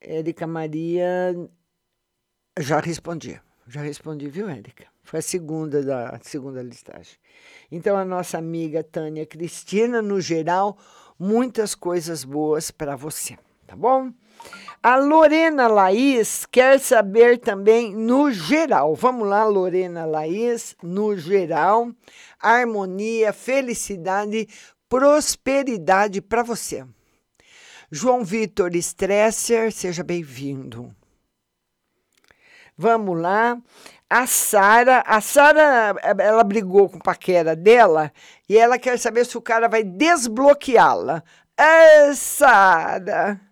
[0.00, 1.34] Érica Maria.
[2.58, 3.40] Já respondi.
[3.66, 4.86] Já respondi, viu, Érica?
[5.02, 7.16] Foi a segunda da segunda listagem.
[7.70, 10.76] Então, a nossa amiga Tânia Cristina, no geral,
[11.18, 13.38] muitas coisas boas para você,
[13.70, 14.12] tá bom?
[14.82, 18.96] A Lorena Laís quer saber também no geral.
[18.96, 21.92] Vamos lá, Lorena Laís, no geral,
[22.40, 24.48] harmonia, felicidade,
[24.88, 26.84] prosperidade para você.
[27.92, 30.92] João Vitor Stresser, seja bem-vindo.
[32.76, 33.56] Vamos lá.
[34.08, 38.10] A Sara, a Sara, ela brigou com o paquera dela
[38.48, 41.22] e ela quer saber se o cara vai desbloqueá-la.
[41.56, 43.49] É, Sara.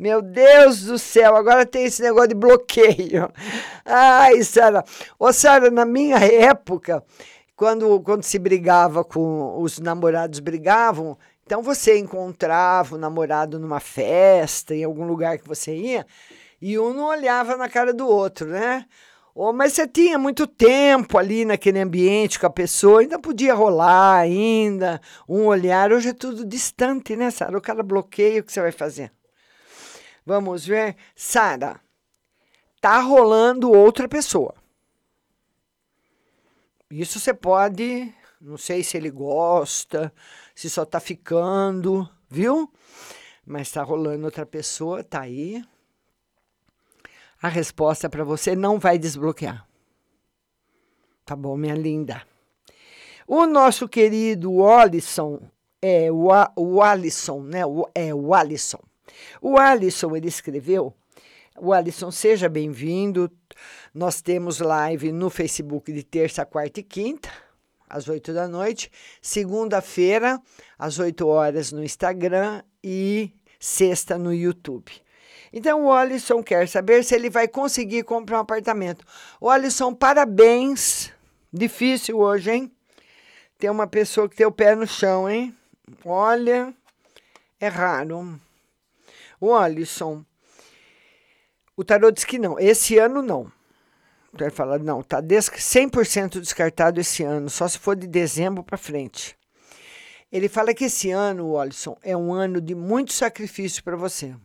[0.00, 3.30] Meu Deus do céu, agora tem esse negócio de bloqueio.
[3.84, 4.82] Ai, Sara.
[5.18, 7.04] Ô, Sara, na minha época,
[7.54, 14.74] quando, quando se brigava com os namorados brigavam, então você encontrava o namorado numa festa,
[14.74, 16.06] em algum lugar que você ia,
[16.62, 18.86] e um não olhava na cara do outro, né?
[19.34, 24.16] Oh, mas você tinha muito tempo ali naquele ambiente com a pessoa, ainda podia rolar
[24.16, 24.98] ainda,
[25.28, 25.92] um olhar.
[25.92, 27.58] Hoje é tudo distante, né, Sara?
[27.58, 29.12] O cara bloqueia, o que você vai fazer?
[30.30, 30.94] Vamos ver.
[31.16, 31.80] Sara,
[32.80, 34.54] tá rolando outra pessoa.
[36.88, 40.14] Isso você pode, não sei se ele gosta,
[40.54, 42.72] se só tá ficando, viu?
[43.44, 45.64] Mas tá rolando outra pessoa, tá aí.
[47.42, 49.66] A resposta para você não vai desbloquear.
[51.24, 52.22] Tá bom, minha linda?
[53.26, 55.42] O nosso querido Alisson,
[55.82, 57.66] é o, o Alisson, né?
[57.66, 58.89] O, é o Alisson.
[59.40, 60.94] O Alisson, ele escreveu.
[61.58, 63.30] O Alisson, seja bem-vindo.
[63.94, 67.30] Nós temos live no Facebook de terça, quarta e quinta,
[67.88, 68.90] às 8 da noite.
[69.20, 70.40] Segunda-feira,
[70.78, 74.90] às 8 horas no Instagram e sexta no YouTube.
[75.52, 79.04] Então, o Alisson quer saber se ele vai conseguir comprar um apartamento.
[79.40, 81.12] O Alisson, parabéns.
[81.52, 82.72] Difícil hoje, hein?
[83.58, 85.54] Tem uma pessoa que tem o pé no chão, hein?
[86.04, 86.72] Olha,
[87.58, 88.40] é raro.
[89.40, 90.24] O Alisson,
[91.76, 92.58] o tarô diz que não.
[92.58, 93.50] Esse ano, não.
[94.32, 98.76] Então ele fala, não, tá 100% descartado esse ano, só se for de dezembro para
[98.76, 99.36] frente.
[100.30, 104.36] Ele fala que esse ano, Alisson, é um ano de muito sacrifício para você.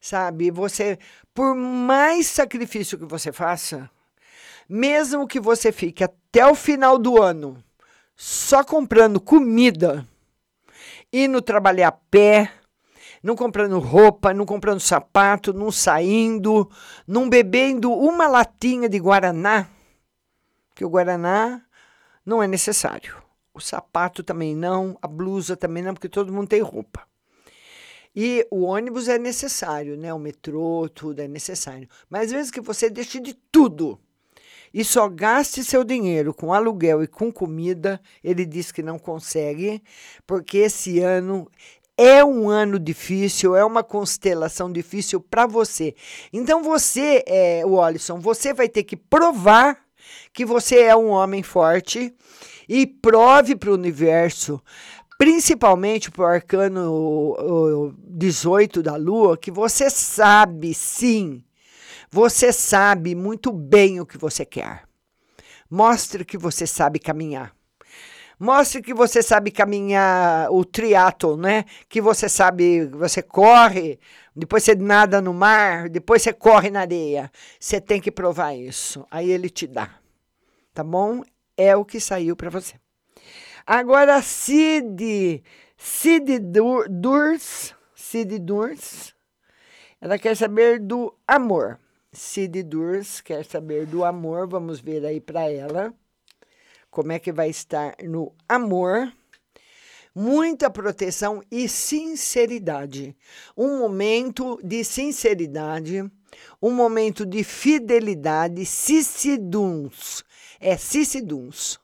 [0.00, 0.98] Sabe, você,
[1.34, 3.90] por mais sacrifício que você faça,
[4.68, 7.62] mesmo que você fique até o final do ano
[8.16, 10.06] só comprando comida,
[11.12, 12.52] indo trabalhar a pé,
[13.24, 16.70] não comprando roupa, não comprando sapato, não saindo,
[17.06, 19.66] não bebendo uma latinha de guaraná,
[20.74, 21.62] que o guaraná
[22.24, 23.16] não é necessário.
[23.54, 27.02] O sapato também não, a blusa também não, porque todo mundo tem roupa.
[28.14, 30.12] E o ônibus é necessário, né?
[30.12, 31.88] O metrô, tudo é necessário.
[32.10, 33.98] Mas às vezes que você deixe de tudo
[34.72, 39.82] e só gaste seu dinheiro com aluguel e com comida, ele diz que não consegue,
[40.26, 41.48] porque esse ano
[41.96, 45.94] é um ano difícil, é uma constelação difícil para você.
[46.32, 49.78] Então você, é, o Alisson, você vai ter que provar
[50.32, 52.14] que você é um homem forte
[52.68, 54.60] e prove para o universo,
[55.16, 61.44] principalmente para o arcano 18 da lua, que você sabe sim
[62.14, 64.84] você sabe muito bem o que você quer.
[65.68, 67.52] Mostre que você sabe caminhar.
[68.38, 71.64] Mostre que você sabe caminhar o triatlo, né?
[71.88, 73.98] Que você sabe, você corre,
[74.34, 77.30] depois você nada no mar, depois você corre na areia.
[77.58, 79.06] Você tem que provar isso.
[79.10, 79.90] Aí ele te dá.
[80.72, 81.22] Tá bom?
[81.56, 82.74] É o que saiu para você.
[83.64, 85.42] Agora, Cid,
[85.76, 86.40] Cid
[86.90, 89.14] Durs, Cid Durs,
[90.00, 91.78] ela quer saber do amor.
[92.12, 94.48] Cid Durs quer saber do amor.
[94.48, 95.94] Vamos ver aí para ela
[96.94, 99.12] como é que vai estar no amor.
[100.14, 103.16] Muita proteção e sinceridade.
[103.56, 106.08] Um momento de sinceridade,
[106.62, 108.64] um momento de fidelidade.
[108.64, 110.22] Cissiduns.
[110.60, 111.80] É Cissiduns.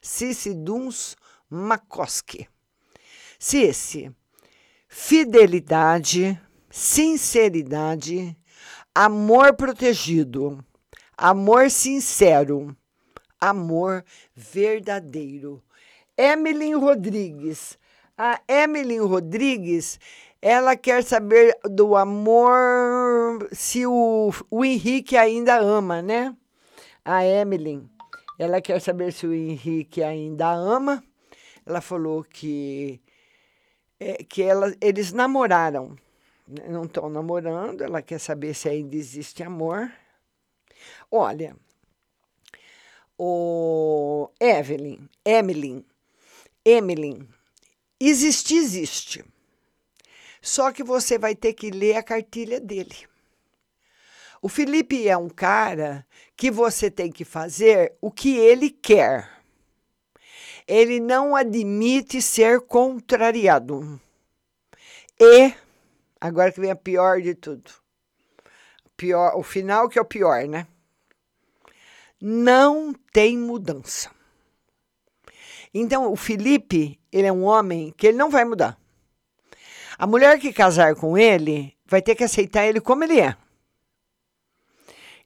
[0.00, 1.16] Cissiduns
[1.50, 2.48] Makoski.
[3.38, 4.10] Cici.
[4.88, 6.40] Fidelidade,
[6.70, 8.34] sinceridade,
[8.94, 10.64] amor protegido,
[11.18, 12.74] amor sincero,
[13.40, 15.62] amor verdadeiro.
[16.16, 17.78] Emily Rodrigues.
[18.18, 20.00] A Emily Rodrigues,
[20.40, 26.34] ela quer saber do amor, se o, o Henrique ainda ama, né?
[27.04, 27.84] A Emily,
[28.38, 31.04] ela quer saber se o Henrique ainda ama.
[31.66, 33.02] Ela falou que,
[34.00, 35.94] é, que ela, eles namoraram
[36.68, 39.90] não estão namorando, ela quer saber se ainda existe amor.
[41.10, 41.56] Olha,
[43.18, 45.84] o Evelyn, Emily,
[46.64, 47.28] Emily,
[48.00, 49.24] existe, existe.
[50.40, 52.96] Só que você vai ter que ler a cartilha dele.
[54.40, 56.06] O Felipe é um cara
[56.36, 59.30] que você tem que fazer o que ele quer.
[60.68, 64.00] Ele não admite ser contrariado.
[65.18, 65.54] E
[66.20, 67.70] Agora que vem a pior de tudo.
[68.96, 70.66] Pior, o final que é o pior, né?
[72.28, 74.10] Não tem mudança.
[75.72, 78.76] Então, o Felipe, ele é um homem que ele não vai mudar.
[79.96, 83.36] A mulher que casar com ele vai ter que aceitar ele como ele é.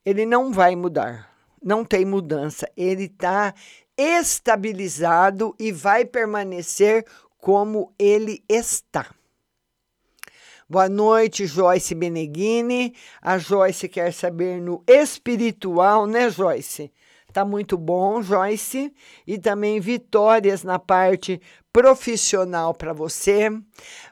[0.04, 1.34] Ele não vai mudar.
[1.62, 2.70] Não tem mudança.
[2.76, 3.54] Ele está
[3.96, 7.06] estabilizado e vai permanecer
[7.38, 9.06] como ele está.
[10.70, 12.94] Boa noite, Joyce Beneghini.
[13.20, 16.92] A Joyce quer saber no espiritual, né, Joyce?
[17.32, 18.94] Tá muito bom, Joyce.
[19.26, 21.42] E também vitórias na parte
[21.72, 23.50] profissional para você.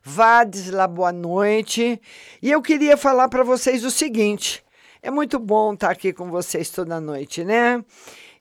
[0.02, 2.02] Vadisla, boa noite.
[2.42, 4.64] E eu queria falar para vocês o seguinte:
[5.00, 7.84] é muito bom estar aqui com vocês toda noite, né?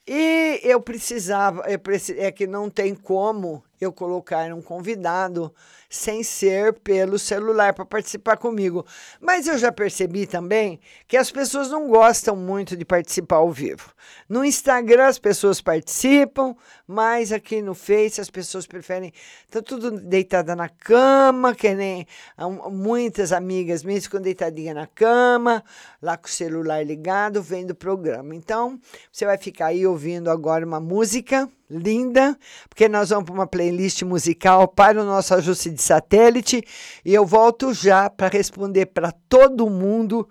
[0.08, 5.54] E eu precisava, eu preci, é que não tem como eu colocar um convidado
[5.90, 8.86] sem ser pelo celular para participar comigo.
[9.22, 13.92] Mas eu já percebi também que as pessoas não gostam muito de participar ao vivo.
[14.28, 19.14] No Instagram as pessoas participam, mas aqui no Face as pessoas preferem.
[19.50, 22.06] Tá tudo deitada na cama, que nem
[22.38, 25.64] ah, muitas amigas minhas ficam deitadinha na cama,
[26.02, 28.36] lá com o celular ligado, vendo o programa.
[28.36, 28.80] Então,
[29.12, 32.38] você vai ficar aí ouvindo agora uma música linda,
[32.70, 36.64] porque nós vamos para uma playlist musical para o nosso ajuste de satélite
[37.04, 40.28] e eu volto já para responder para todo mundo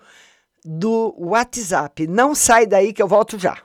[0.64, 2.06] do WhatsApp.
[2.06, 3.56] Não sai daí que eu volto já.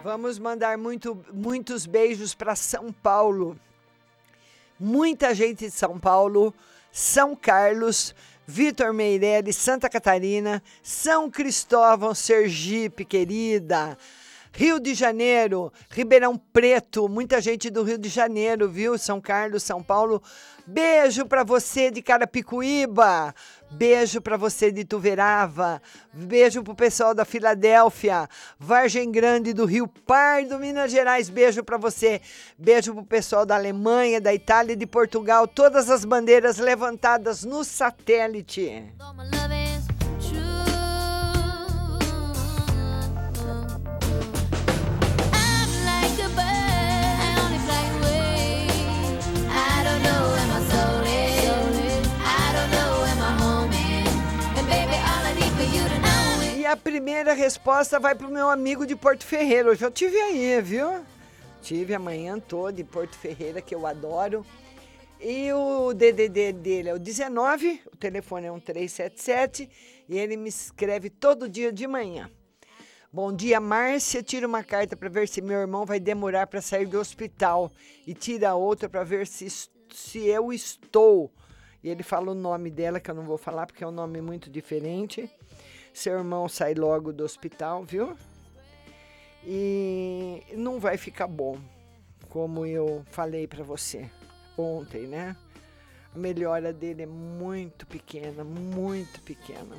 [0.02, 3.56] Vamos mandar muito, muitos beijos para São Paulo.
[4.78, 6.54] Muita gente de São Paulo,
[6.92, 8.14] São Carlos,
[8.46, 13.96] Vitor Meirelles, Santa Catarina, São Cristóvão, Sergipe, querida.
[14.56, 18.96] Rio de Janeiro, Ribeirão Preto, muita gente do Rio de Janeiro, viu?
[18.96, 20.22] São Carlos, São Paulo.
[20.66, 23.34] Beijo para você de Carapicuíba.
[23.70, 25.82] Beijo para você de Tuverava.
[26.10, 28.26] Beijo pro pessoal da Filadélfia,
[28.58, 31.28] Vargem Grande do Rio Pardo, Minas Gerais.
[31.28, 32.22] Beijo para você.
[32.56, 35.46] Beijo pro pessoal da Alemanha, da Itália e de Portugal.
[35.46, 38.90] Todas as bandeiras levantadas no satélite.
[56.76, 59.70] A primeira resposta vai pro meu amigo de Porto Ferreira.
[59.70, 60.86] Hoje eu tive aí, viu?
[61.62, 64.44] Tive a manhã toda em Porto Ferreira, que eu adoro.
[65.18, 69.70] E o DDD dele é o 19, o telefone é um 377
[70.06, 72.30] e ele me escreve todo dia de manhã.
[73.10, 74.22] Bom dia, Márcia.
[74.22, 77.72] Tira uma carta para ver se meu irmão vai demorar para sair do hospital
[78.06, 81.32] e tira outra para ver se, se eu estou.
[81.82, 84.20] E ele fala o nome dela, que eu não vou falar porque é um nome
[84.20, 85.30] muito diferente.
[85.96, 88.14] Seu irmão sai logo do hospital, viu?
[89.42, 91.58] E não vai ficar bom,
[92.28, 94.10] como eu falei para você
[94.58, 95.34] ontem, né?
[96.14, 99.74] melhora dele é muito pequena, muito pequena.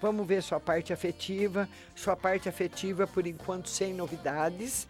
[0.00, 1.68] Vamos ver sua parte afetiva.
[1.96, 4.86] Sua parte afetiva, por enquanto, sem novidades.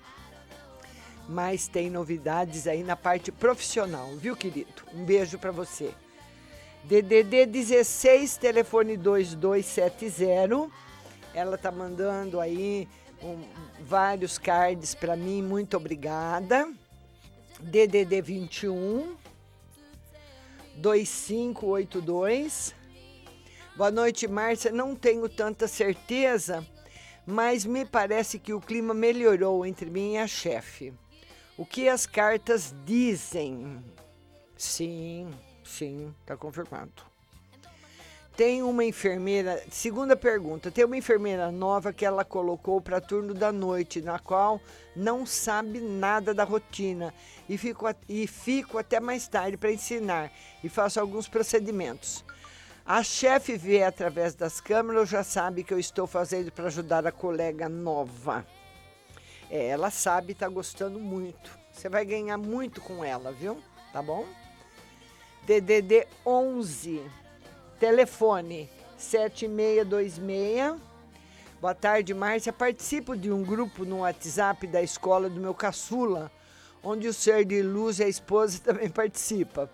[1.26, 4.82] Mas tem novidades aí na parte profissional, viu, querido?
[4.92, 5.94] Um beijo para você.
[6.84, 10.70] DDD 16, telefone 2270.
[11.34, 12.88] Ela tá mandando aí
[13.22, 13.44] um,
[13.80, 16.72] vários cards para mim, muito obrigada.
[17.60, 19.14] DDD 21
[20.76, 22.74] 2582.
[23.76, 24.72] Boa noite, Márcia.
[24.72, 26.66] Não tenho tanta certeza,
[27.26, 30.92] mas me parece que o clima melhorou entre mim e a chefe.
[31.56, 33.84] O que as cartas dizem?
[34.56, 35.30] Sim,
[35.70, 36.90] sim, tá confirmado.
[38.36, 43.52] Tem uma enfermeira, segunda pergunta, tem uma enfermeira nova que ela colocou para turno da
[43.52, 44.60] noite, na qual
[44.96, 47.12] não sabe nada da rotina
[47.48, 50.32] e fico, e fico até mais tarde para ensinar
[50.64, 52.24] e faço alguns procedimentos.
[52.86, 57.12] A chefe vê através das câmeras, já sabe que eu estou fazendo para ajudar a
[57.12, 58.46] colega nova.
[59.50, 61.58] É, ela sabe, está gostando muito.
[61.72, 63.62] Você vai ganhar muito com ela, viu?
[63.92, 64.24] Tá bom?
[65.46, 67.02] DDD 11
[67.80, 68.68] Telefone
[68.98, 70.78] 7626.
[71.58, 72.52] Boa tarde, Márcia.
[72.52, 76.30] Participo de um grupo no WhatsApp da escola do meu caçula,
[76.84, 79.70] onde o ser de luz e a esposa também participa.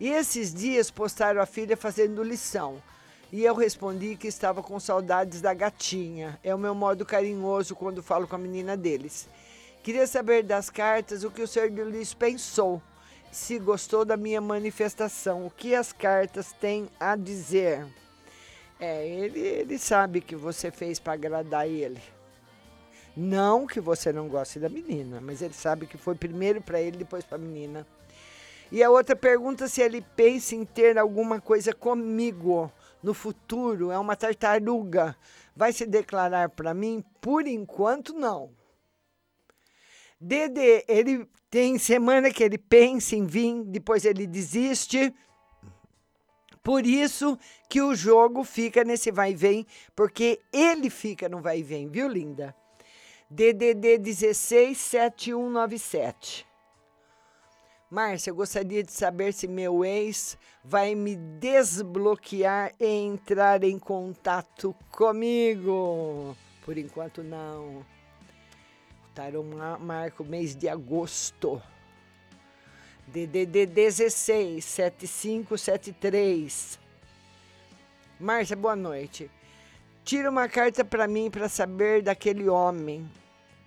[0.00, 2.82] E esses dias postaram a filha fazendo lição.
[3.30, 6.40] E eu respondi que estava com saudades da gatinha.
[6.42, 9.28] É o meu modo carinhoso quando falo com a menina deles.
[9.82, 12.80] Queria saber das cartas o que o ser de luz pensou
[13.32, 17.86] se gostou da minha manifestação, o que as cartas têm a dizer.
[18.78, 22.00] É, ele, ele sabe que você fez para agradar ele.
[23.16, 26.98] Não que você não goste da menina, mas ele sabe que foi primeiro para ele,
[26.98, 27.86] depois para a menina.
[28.70, 32.70] E a outra pergunta se ele pensa em ter alguma coisa comigo
[33.02, 33.90] no futuro.
[33.90, 35.16] É uma tartaruga.
[35.56, 37.04] Vai se declarar para mim?
[37.20, 38.50] Por enquanto, não.
[40.18, 45.14] Dede, ele tem semana que ele pensa em vir, depois ele desiste.
[46.62, 47.38] Por isso
[47.68, 51.90] que o jogo fica nesse vai e vem, porque ele fica no vai e vem,
[51.90, 52.56] viu, linda?
[53.28, 56.46] DDD 167197.
[57.90, 64.74] Márcia, eu gostaria de saber se meu ex vai me desbloquear e entrar em contato
[64.90, 66.34] comigo.
[66.64, 67.84] Por enquanto, não.
[69.14, 69.44] Tarô
[69.78, 71.60] marca o mês de agosto.
[73.06, 76.80] DDD 16 7573.
[78.18, 79.30] Márcia, boa noite.
[80.02, 83.06] Tira uma carta para mim para saber daquele homem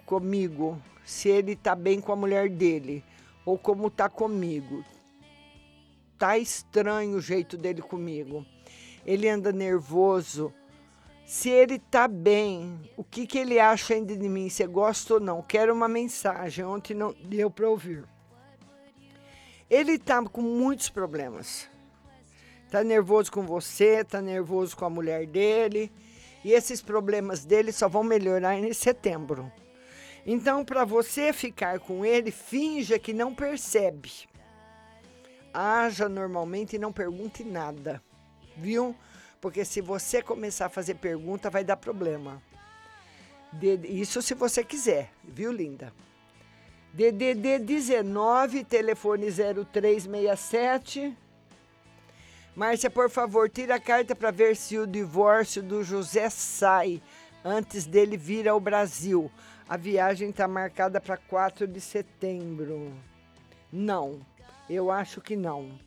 [0.04, 3.04] comigo, se ele tá bem com a mulher dele
[3.46, 4.84] ou como tá comigo.
[6.18, 8.44] Tá estranho o jeito dele comigo.
[9.06, 10.52] Ele anda nervoso
[11.26, 15.20] se ele tá bem, o que, que ele acha ainda de mim, se gosta ou
[15.20, 15.42] não.
[15.42, 18.04] Quero uma mensagem, ontem não deu para ouvir.
[19.68, 21.68] Ele tá com muitos problemas.
[22.70, 25.92] Tá nervoso com você, tá nervoso com a mulher dele.
[26.44, 29.52] E esses problemas dele só vão melhorar em setembro.
[30.28, 34.12] Então, para você ficar com ele, finja que não percebe.
[35.52, 38.02] Haja normalmente e não pergunte nada.
[38.56, 38.96] Viu?
[39.46, 42.42] Porque se você começar a fazer pergunta, vai dar problema.
[43.84, 45.94] Isso se você quiser, viu, linda?
[46.92, 51.16] DDD 19, telefone 0367.
[52.56, 57.00] Márcia, por favor, tira a carta para ver se o divórcio do José sai
[57.44, 59.30] antes dele vir ao Brasil.
[59.70, 62.92] A viagem está marcada para 4 de setembro.
[63.72, 64.26] Não,
[64.68, 65.80] eu acho que não.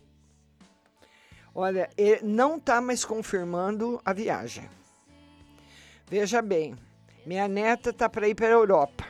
[1.60, 1.90] Olha,
[2.22, 4.70] não está mais confirmando a viagem.
[6.06, 6.76] Veja bem,
[7.26, 9.04] minha neta está para ir para a Europa.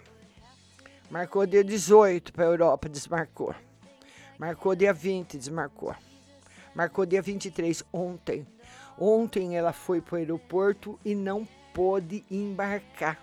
[1.10, 3.54] Marcou dia 18 para a Europa, desmarcou.
[4.38, 5.94] Marcou dia 20, desmarcou.
[6.74, 8.46] Marcou dia 23, ontem.
[8.98, 13.22] Ontem ela foi para o aeroporto e não pôde embarcar.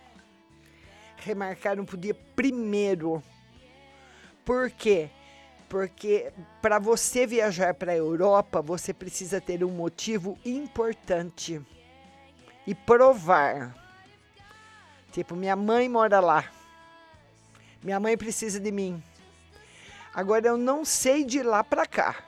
[1.17, 3.23] Remarcaram para o dia primeiro.
[4.45, 5.09] Por quê?
[5.69, 6.31] Porque
[6.61, 11.61] para você viajar para a Europa, você precisa ter um motivo importante
[12.67, 13.75] e provar.
[15.11, 16.51] Tipo, minha mãe mora lá.
[17.81, 19.01] Minha mãe precisa de mim.
[20.13, 22.23] Agora eu não sei de lá para cá.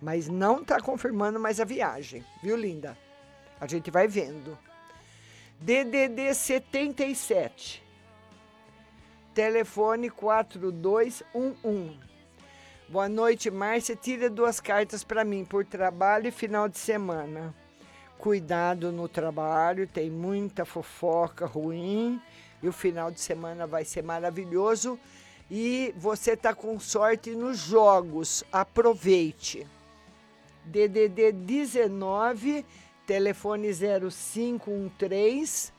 [0.00, 2.96] Mas não está confirmando mais a viagem, viu, linda?
[3.60, 4.56] A gente vai vendo.
[5.60, 7.84] DDD 77.
[9.34, 12.09] Telefone 4211.
[12.90, 13.94] Boa noite, Márcia.
[13.94, 17.54] Tira duas cartas para mim por trabalho e final de semana.
[18.18, 22.20] Cuidado no trabalho, tem muita fofoca ruim
[22.60, 24.98] e o final de semana vai ser maravilhoso.
[25.48, 28.42] E você tá com sorte nos jogos.
[28.50, 29.64] Aproveite.
[30.64, 32.66] DDD 19,
[33.06, 35.72] telefone 0513.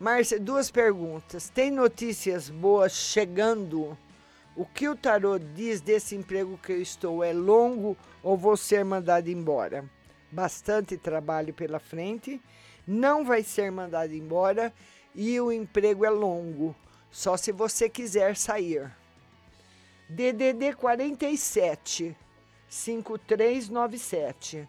[0.00, 1.48] Márcia, duas perguntas.
[1.48, 3.96] Tem notícias boas chegando?
[4.58, 7.22] O que o tarô diz desse emprego que eu estou?
[7.22, 9.88] É longo ou vou ser mandado embora?
[10.32, 12.42] Bastante trabalho pela frente,
[12.84, 14.74] não vai ser mandado embora
[15.14, 16.74] e o emprego é longo,
[17.08, 18.90] só se você quiser sair.
[20.08, 22.16] DDD 47
[22.68, 24.68] 5397.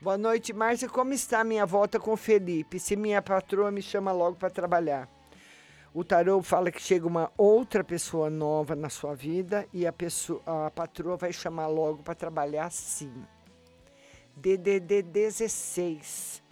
[0.00, 0.88] Boa noite, Márcia.
[0.88, 2.80] Como está minha volta com Felipe?
[2.80, 5.15] Se minha patroa me chama logo para trabalhar.
[5.96, 10.42] O tarô fala que chega uma outra pessoa nova na sua vida e a, pessoa,
[10.66, 13.24] a patroa vai chamar logo para trabalhar sim.
[14.36, 16.42] DDD 16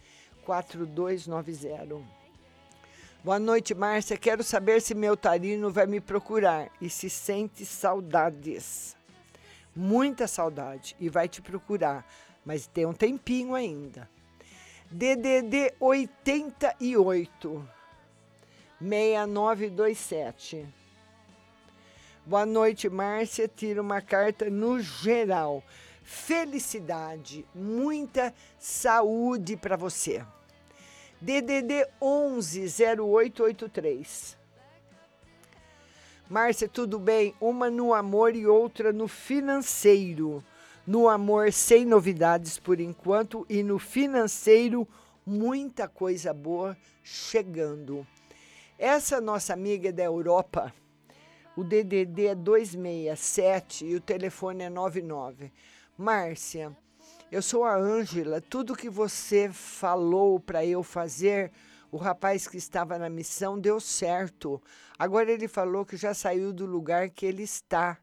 [0.47, 2.01] 4290.
[3.23, 4.17] Boa noite, Márcia.
[4.17, 8.97] Quero saber se meu tarino vai me procurar e se sente saudades.
[9.77, 12.03] Muita saudade e vai te procurar,
[12.47, 14.09] mas tem um tempinho ainda.
[14.91, 17.74] DDD 88
[18.81, 20.67] 6927.
[22.27, 23.47] Boa noite, Márcia.
[23.47, 25.63] Tira uma carta no geral.
[26.03, 30.25] Felicidade, muita saúde para você.
[31.21, 32.67] DDD 11
[33.01, 34.37] 0883.
[36.29, 37.35] Márcia, tudo bem?
[37.41, 40.43] Uma no amor e outra no financeiro.
[40.87, 44.87] No amor, sem novidades por enquanto, e no financeiro,
[45.25, 48.07] muita coisa boa chegando.
[48.87, 50.71] Essa nossa amiga da Europa,
[51.57, 55.51] o DDD é 267 e o telefone é 99.
[55.97, 56.71] Márcia,
[57.33, 58.43] eu sou a Ângela.
[58.43, 61.51] Tudo que você falou para eu fazer,
[61.91, 64.63] o rapaz que estava na missão deu certo.
[64.99, 67.99] Agora ele falou que já saiu do lugar que ele está.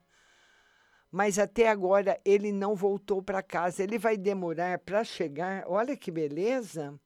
[1.11, 3.83] Mas até agora ele não voltou para casa.
[3.83, 5.63] Ele vai demorar para chegar.
[5.67, 6.99] Olha que beleza!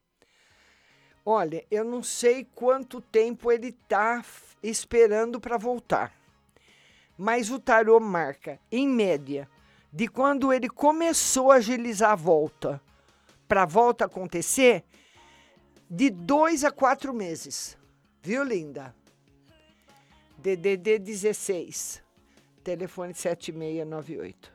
[1.25, 4.23] Olha, eu não sei quanto tempo ele está
[4.61, 6.13] esperando para voltar.
[7.17, 9.49] Mas o tarô marca, em média,
[9.91, 12.79] de quando ele começou a agilizar a volta
[13.47, 14.83] para a volta acontecer,
[15.89, 17.75] de dois a quatro meses.
[18.21, 18.93] Viu, linda?
[20.37, 22.03] DDD 16,
[22.63, 24.53] telefone 7698.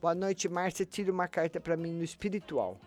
[0.00, 0.86] Boa noite, Márcia.
[0.86, 2.80] Tira uma carta para mim no espiritual.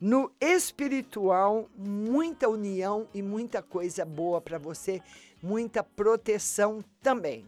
[0.00, 5.02] No espiritual, muita união e muita coisa boa para você,
[5.42, 7.44] muita proteção também.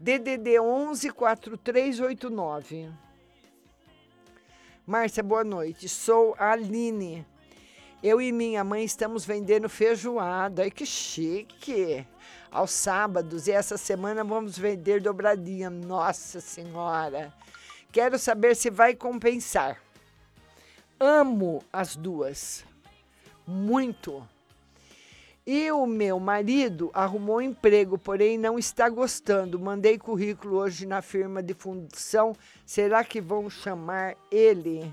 [0.00, 2.90] DDD 11 4389.
[4.86, 5.90] Márcia, boa noite.
[5.90, 7.26] Sou a Aline.
[8.02, 10.62] Eu e minha mãe estamos vendendo feijoada.
[10.62, 12.06] Ai, que chique!
[12.50, 15.68] Aos sábados e essa semana vamos vender dobradinha.
[15.68, 17.30] Nossa Senhora!
[17.92, 19.82] Quero saber se vai compensar.
[21.00, 22.64] Amo as duas.
[23.46, 24.26] Muito.
[25.46, 29.58] E o meu marido arrumou um emprego, porém não está gostando.
[29.58, 32.34] Mandei currículo hoje na firma de fundição.
[32.66, 34.92] Será que vão chamar ele?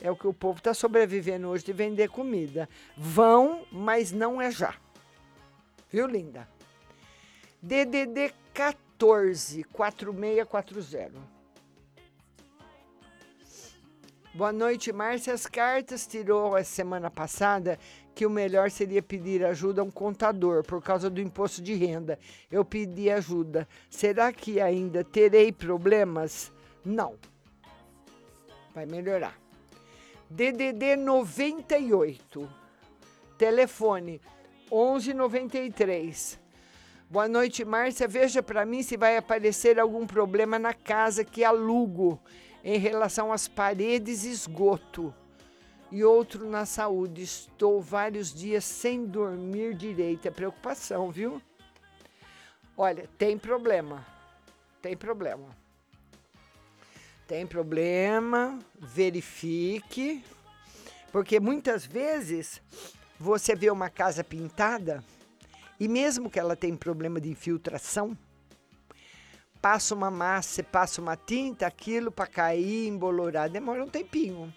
[0.00, 2.68] É o que o povo está sobrevivendo hoje de vender comida.
[2.96, 4.74] Vão, mas não é já.
[5.90, 6.48] Viu, linda?
[7.60, 11.33] DDD 14 4640.
[14.34, 15.32] Boa noite, Márcia.
[15.32, 17.78] As cartas tirou a semana passada
[18.16, 22.18] que o melhor seria pedir ajuda a um contador por causa do imposto de renda.
[22.50, 23.68] Eu pedi ajuda.
[23.88, 26.50] Será que ainda terei problemas?
[26.84, 27.14] Não.
[28.74, 29.38] Vai melhorar.
[30.28, 32.48] DDD 98.
[33.38, 34.20] Telefone
[34.68, 36.40] 1193.
[37.08, 38.08] Boa noite, Márcia.
[38.08, 42.20] Veja para mim se vai aparecer algum problema na casa que alugo
[42.64, 45.14] em relação às paredes e esgoto.
[45.92, 47.22] E outro na saúde.
[47.22, 50.26] Estou vários dias sem dormir direito.
[50.26, 51.40] É preocupação, viu?
[52.76, 54.04] Olha, tem problema.
[54.80, 55.54] Tem problema.
[57.28, 60.24] Tem problema, verifique.
[61.12, 62.60] Porque muitas vezes
[63.20, 65.04] você vê uma casa pintada
[65.78, 68.16] e mesmo que ela tenha problema de infiltração,
[69.64, 74.52] passa uma massa, passa uma tinta, aquilo para cair, embolorar, demora um tempinho.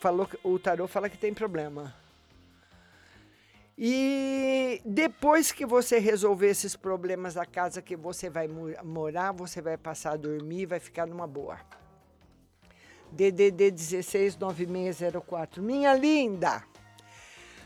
[0.00, 1.94] Falou, o tarô fala que tem problema.
[3.78, 9.62] E depois que você resolver esses problemas da casa que você vai mo- morar, você
[9.62, 11.60] vai passar a dormir, vai ficar numa boa.
[13.12, 15.62] DDD 169604.
[15.62, 16.64] Minha linda.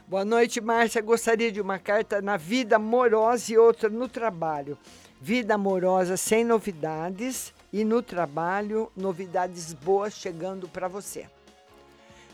[0.07, 1.01] Boa noite, Márcia.
[1.01, 4.77] Gostaria de uma carta na vida amorosa e outra no trabalho.
[5.21, 11.27] Vida amorosa sem novidades e no trabalho novidades boas chegando para você.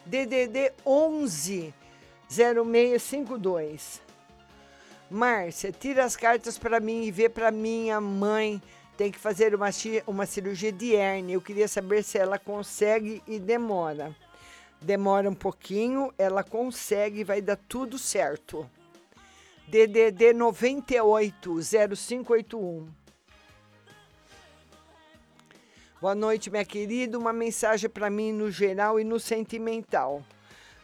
[0.04, 1.72] DDD 11
[2.28, 4.02] 0652.
[5.10, 8.60] Márcia, tira as cartas para mim e vê para minha mãe.
[8.98, 9.70] Tem que fazer uma,
[10.06, 11.34] uma cirurgia de hérnia.
[11.34, 14.14] Eu queria saber se ela consegue e demora.
[14.80, 18.68] Demora um pouquinho, ela consegue e vai dar tudo certo.
[19.66, 21.60] DDD 98
[21.96, 22.86] 0581.
[26.00, 27.18] Boa noite, minha querida.
[27.18, 30.22] Uma mensagem para mim no geral e no sentimental.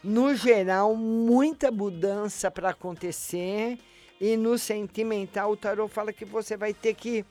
[0.02, 3.78] No geral, muita mudança para acontecer.
[4.18, 7.24] E no sentimental, o tarô fala que você vai ter que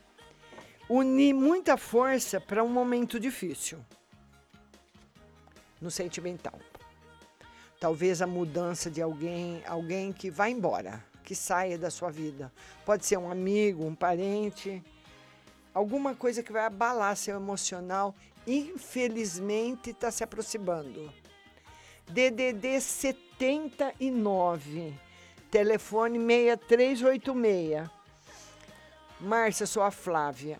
[0.87, 3.79] unir muita força para um momento difícil.
[5.81, 6.59] No sentimental.
[7.79, 12.51] Talvez a mudança de alguém, alguém que vai embora, que saia da sua vida.
[12.83, 14.83] Pode ser um amigo, um parente,
[15.71, 18.15] alguma coisa que vai abalar seu emocional.
[18.47, 21.13] Infelizmente, está se aproximando.
[22.07, 24.91] DDD 79,
[25.51, 27.87] telefone 6386.
[29.19, 30.57] Márcia, sou a Flávia.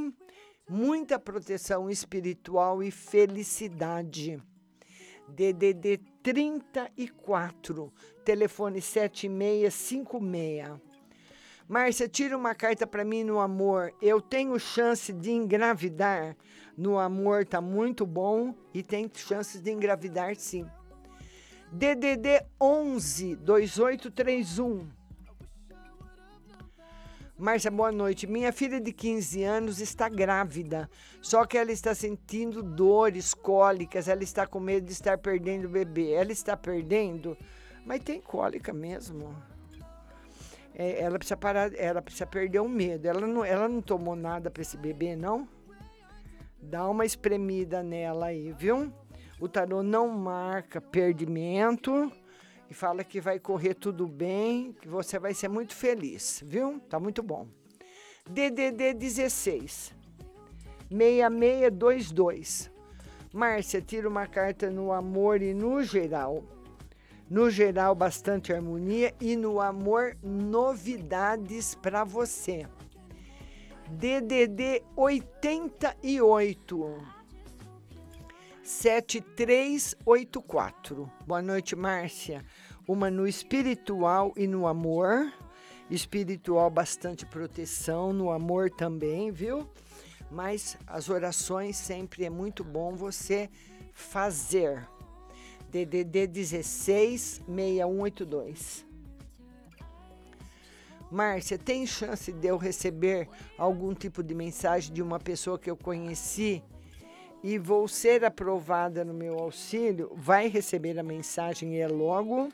[0.67, 4.39] Muita proteção espiritual e felicidade.
[5.27, 7.93] DDD 34,
[8.23, 10.88] telefone 7656.
[11.69, 13.93] Márcia, tira uma carta para mim no amor.
[14.01, 16.35] Eu tenho chance de engravidar.
[16.75, 20.65] No amor tá muito bom e tem chances de engravidar sim.
[21.71, 24.89] DDD 11 2831.
[27.37, 28.25] Márcia, boa noite.
[28.25, 30.89] Minha filha de 15 anos está grávida,
[31.21, 35.69] só que ela está sentindo dores, cólicas, ela está com medo de estar perdendo o
[35.69, 36.13] bebê.
[36.13, 37.37] Ela está perdendo,
[37.85, 39.35] mas tem cólica mesmo.
[40.79, 43.05] É, ela precisa parar, ela precisa perder o medo.
[43.05, 45.45] Ela não, ela não tomou nada para esse bebê, não?
[46.61, 48.89] Dá uma espremida nela aí, viu?
[49.41, 52.09] O tarô não marca perdimento
[52.69, 56.79] e fala que vai correr tudo bem, que você vai ser muito feliz, viu?
[56.89, 57.45] Tá muito bom.
[58.29, 59.93] DDD 16
[60.89, 62.71] 6622.
[63.33, 66.41] Márcia, tira uma carta no amor e no geral.
[67.29, 72.65] No geral, bastante harmonia e no amor, novidades para você.
[73.91, 76.97] DDD 88
[78.63, 81.11] 7384.
[81.27, 82.43] Boa noite, Márcia.
[82.87, 85.31] Uma no espiritual e no amor.
[85.87, 89.69] Espiritual, bastante proteção, no amor também, viu?
[90.31, 93.51] Mas as orações sempre é muito bom você
[93.91, 94.87] fazer.
[95.71, 98.85] DDD 16 6182.
[101.11, 103.27] Márcia, tem chance de eu receber
[103.57, 106.61] algum tipo de mensagem de uma pessoa que eu conheci
[107.43, 110.11] e vou ser aprovada no meu auxílio?
[110.15, 112.49] Vai receber a mensagem e é logo.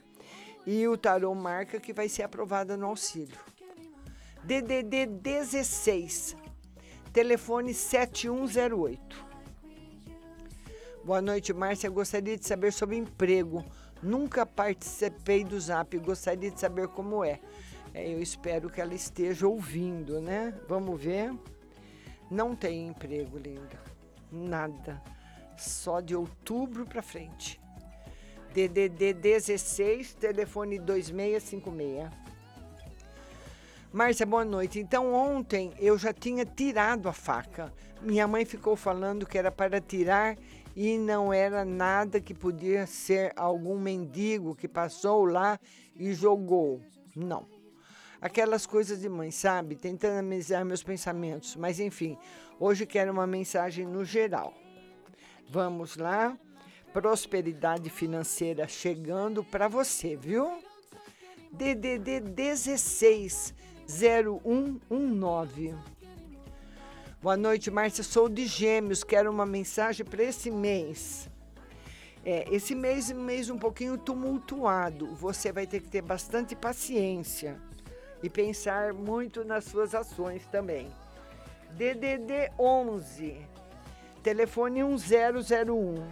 [0.65, 3.37] E o tarô marca que vai ser aprovada no auxílio.
[4.43, 6.35] DDD 16,
[7.11, 9.24] telefone 7108.
[11.05, 11.87] Boa noite, Márcia.
[11.87, 13.63] Gostaria de saber sobre emprego.
[14.01, 15.95] Nunca participei do Zap.
[15.99, 17.39] Gostaria de saber como é.
[17.93, 20.51] É, eu espero que ela esteja ouvindo, né?
[20.67, 21.31] Vamos ver.
[22.31, 23.79] Não tem emprego, linda.
[24.31, 24.99] Nada.
[25.55, 27.61] Só de outubro para frente.
[28.55, 32.09] DDD 16, telefone 2656.
[33.93, 34.79] Márcia, boa noite.
[34.79, 37.71] Então, ontem eu já tinha tirado a faca.
[38.01, 40.35] Minha mãe ficou falando que era para tirar
[40.75, 45.57] e não era nada que podia ser algum mendigo que passou lá
[45.95, 46.81] e jogou.
[47.15, 47.47] Não.
[48.19, 49.75] Aquelas coisas de mãe, sabe?
[49.75, 51.55] Tentando amenizar meus pensamentos.
[51.55, 52.17] Mas, enfim,
[52.59, 54.53] hoje quero uma mensagem no geral.
[55.49, 56.37] Vamos lá.
[56.91, 60.59] Prosperidade financeira chegando para você, viu?
[61.51, 63.53] DDD 16
[63.87, 65.75] 0119.
[67.25, 68.03] Boa noite, Márcia.
[68.03, 69.03] Sou de Gêmeos.
[69.03, 71.27] Quero uma mensagem para esse mês.
[72.23, 75.07] É, esse mês é um mês um pouquinho tumultuado.
[75.15, 77.59] Você vai ter que ter bastante paciência
[78.21, 80.87] e pensar muito nas suas ações também.
[81.71, 83.35] DDD 11,
[84.21, 86.07] telefone 1001.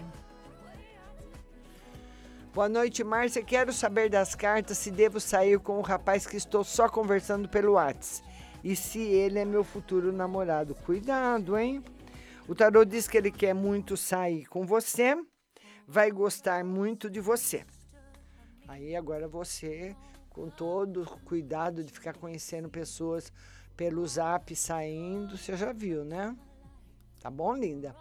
[2.56, 3.44] Boa noite, Márcia.
[3.44, 7.74] Quero saber das cartas se devo sair com o rapaz que estou só conversando pelo
[7.74, 8.33] WhatsApp.
[8.64, 10.74] E se ele é meu futuro namorado.
[10.74, 11.84] Cuidado, hein?
[12.48, 15.16] O tarô diz que ele quer muito sair com você,
[15.88, 17.66] vai gostar muito de você.
[18.68, 19.96] Aí agora você,
[20.30, 23.32] com todo cuidado de ficar conhecendo pessoas
[23.76, 26.36] pelo zap saindo, você já viu, né?
[27.20, 27.96] Tá bom, linda?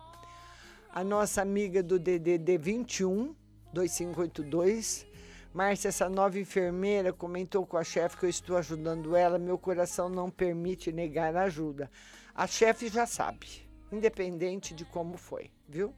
[0.91, 3.35] A nossa amiga do DDD 21
[3.73, 5.07] 2582.
[5.53, 9.39] Márcia, essa nova enfermeira comentou com a chefe que eu estou ajudando ela.
[9.39, 11.91] Meu coração não permite negar ajuda.
[12.35, 13.47] A chefe já sabe,
[13.91, 15.93] independente de como foi, viu?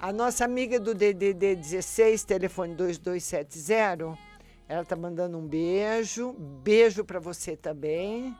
[0.00, 4.18] A nossa amiga do DDD 16, telefone 2270,
[4.68, 6.32] ela tá mandando um beijo.
[6.32, 8.36] Beijo para você também.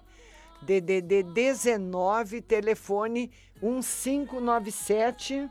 [0.60, 3.30] DDD 19, telefone
[3.62, 5.48] 1597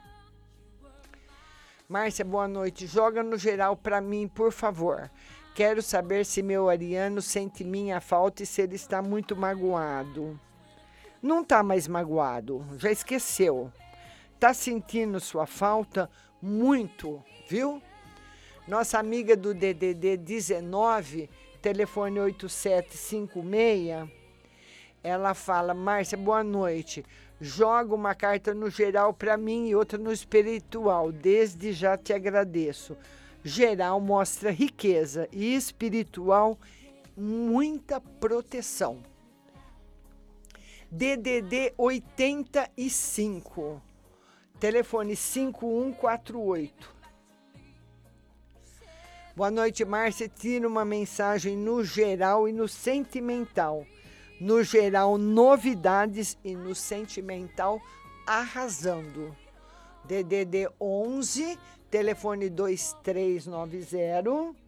[1.94, 2.88] Márcia, boa noite.
[2.88, 5.12] Joga no geral para mim, por favor.
[5.54, 10.40] Quero saber se meu Ariano sente minha falta e se ele está muito magoado.
[11.22, 13.72] Não está mais magoado, já esqueceu.
[14.34, 16.10] Está sentindo sua falta
[16.42, 17.80] muito, viu?
[18.68, 21.30] Nossa amiga do DDD 19,
[21.62, 24.10] telefone 8756,
[25.04, 27.06] ela fala: Márcia, boa noite
[27.44, 31.12] joga uma carta no geral para mim e outra no espiritual.
[31.12, 32.96] Desde já te agradeço.
[33.44, 36.58] Geral mostra riqueza e espiritual
[37.18, 39.04] muita proteção.
[40.90, 43.82] DDD 85.
[44.58, 46.96] Telefone 5148.
[49.36, 50.30] Boa noite, Márcia.
[50.30, 53.86] Tira uma mensagem no geral e no sentimental
[54.40, 57.82] no geral, novidades e no sentimental,
[58.26, 59.36] arrasando.
[60.06, 64.64] DDD 11, telefone 2390.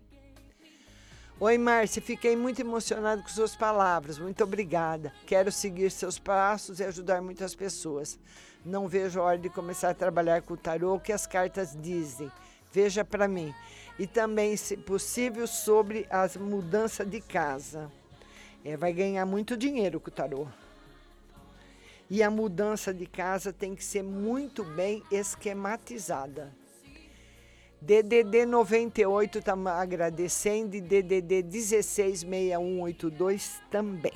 [1.38, 4.18] Oi, Márcia, fiquei muito emocionado com suas palavras.
[4.18, 5.12] Muito obrigada.
[5.26, 8.18] Quero seguir seus passos e ajudar muitas pessoas.
[8.64, 11.78] Não vejo a hora de começar a trabalhar com o tarô, o que as cartas
[11.78, 12.32] dizem.
[12.72, 13.54] Veja para mim.
[14.00, 17.92] E também, se possível, sobre as mudanças de casa.
[18.66, 20.48] É, vai ganhar muito dinheiro com o tarô.
[22.10, 26.52] E a mudança de casa tem que ser muito bem esquematizada.
[27.80, 34.14] DDD 98 está agradecendo e DDD 166182 também.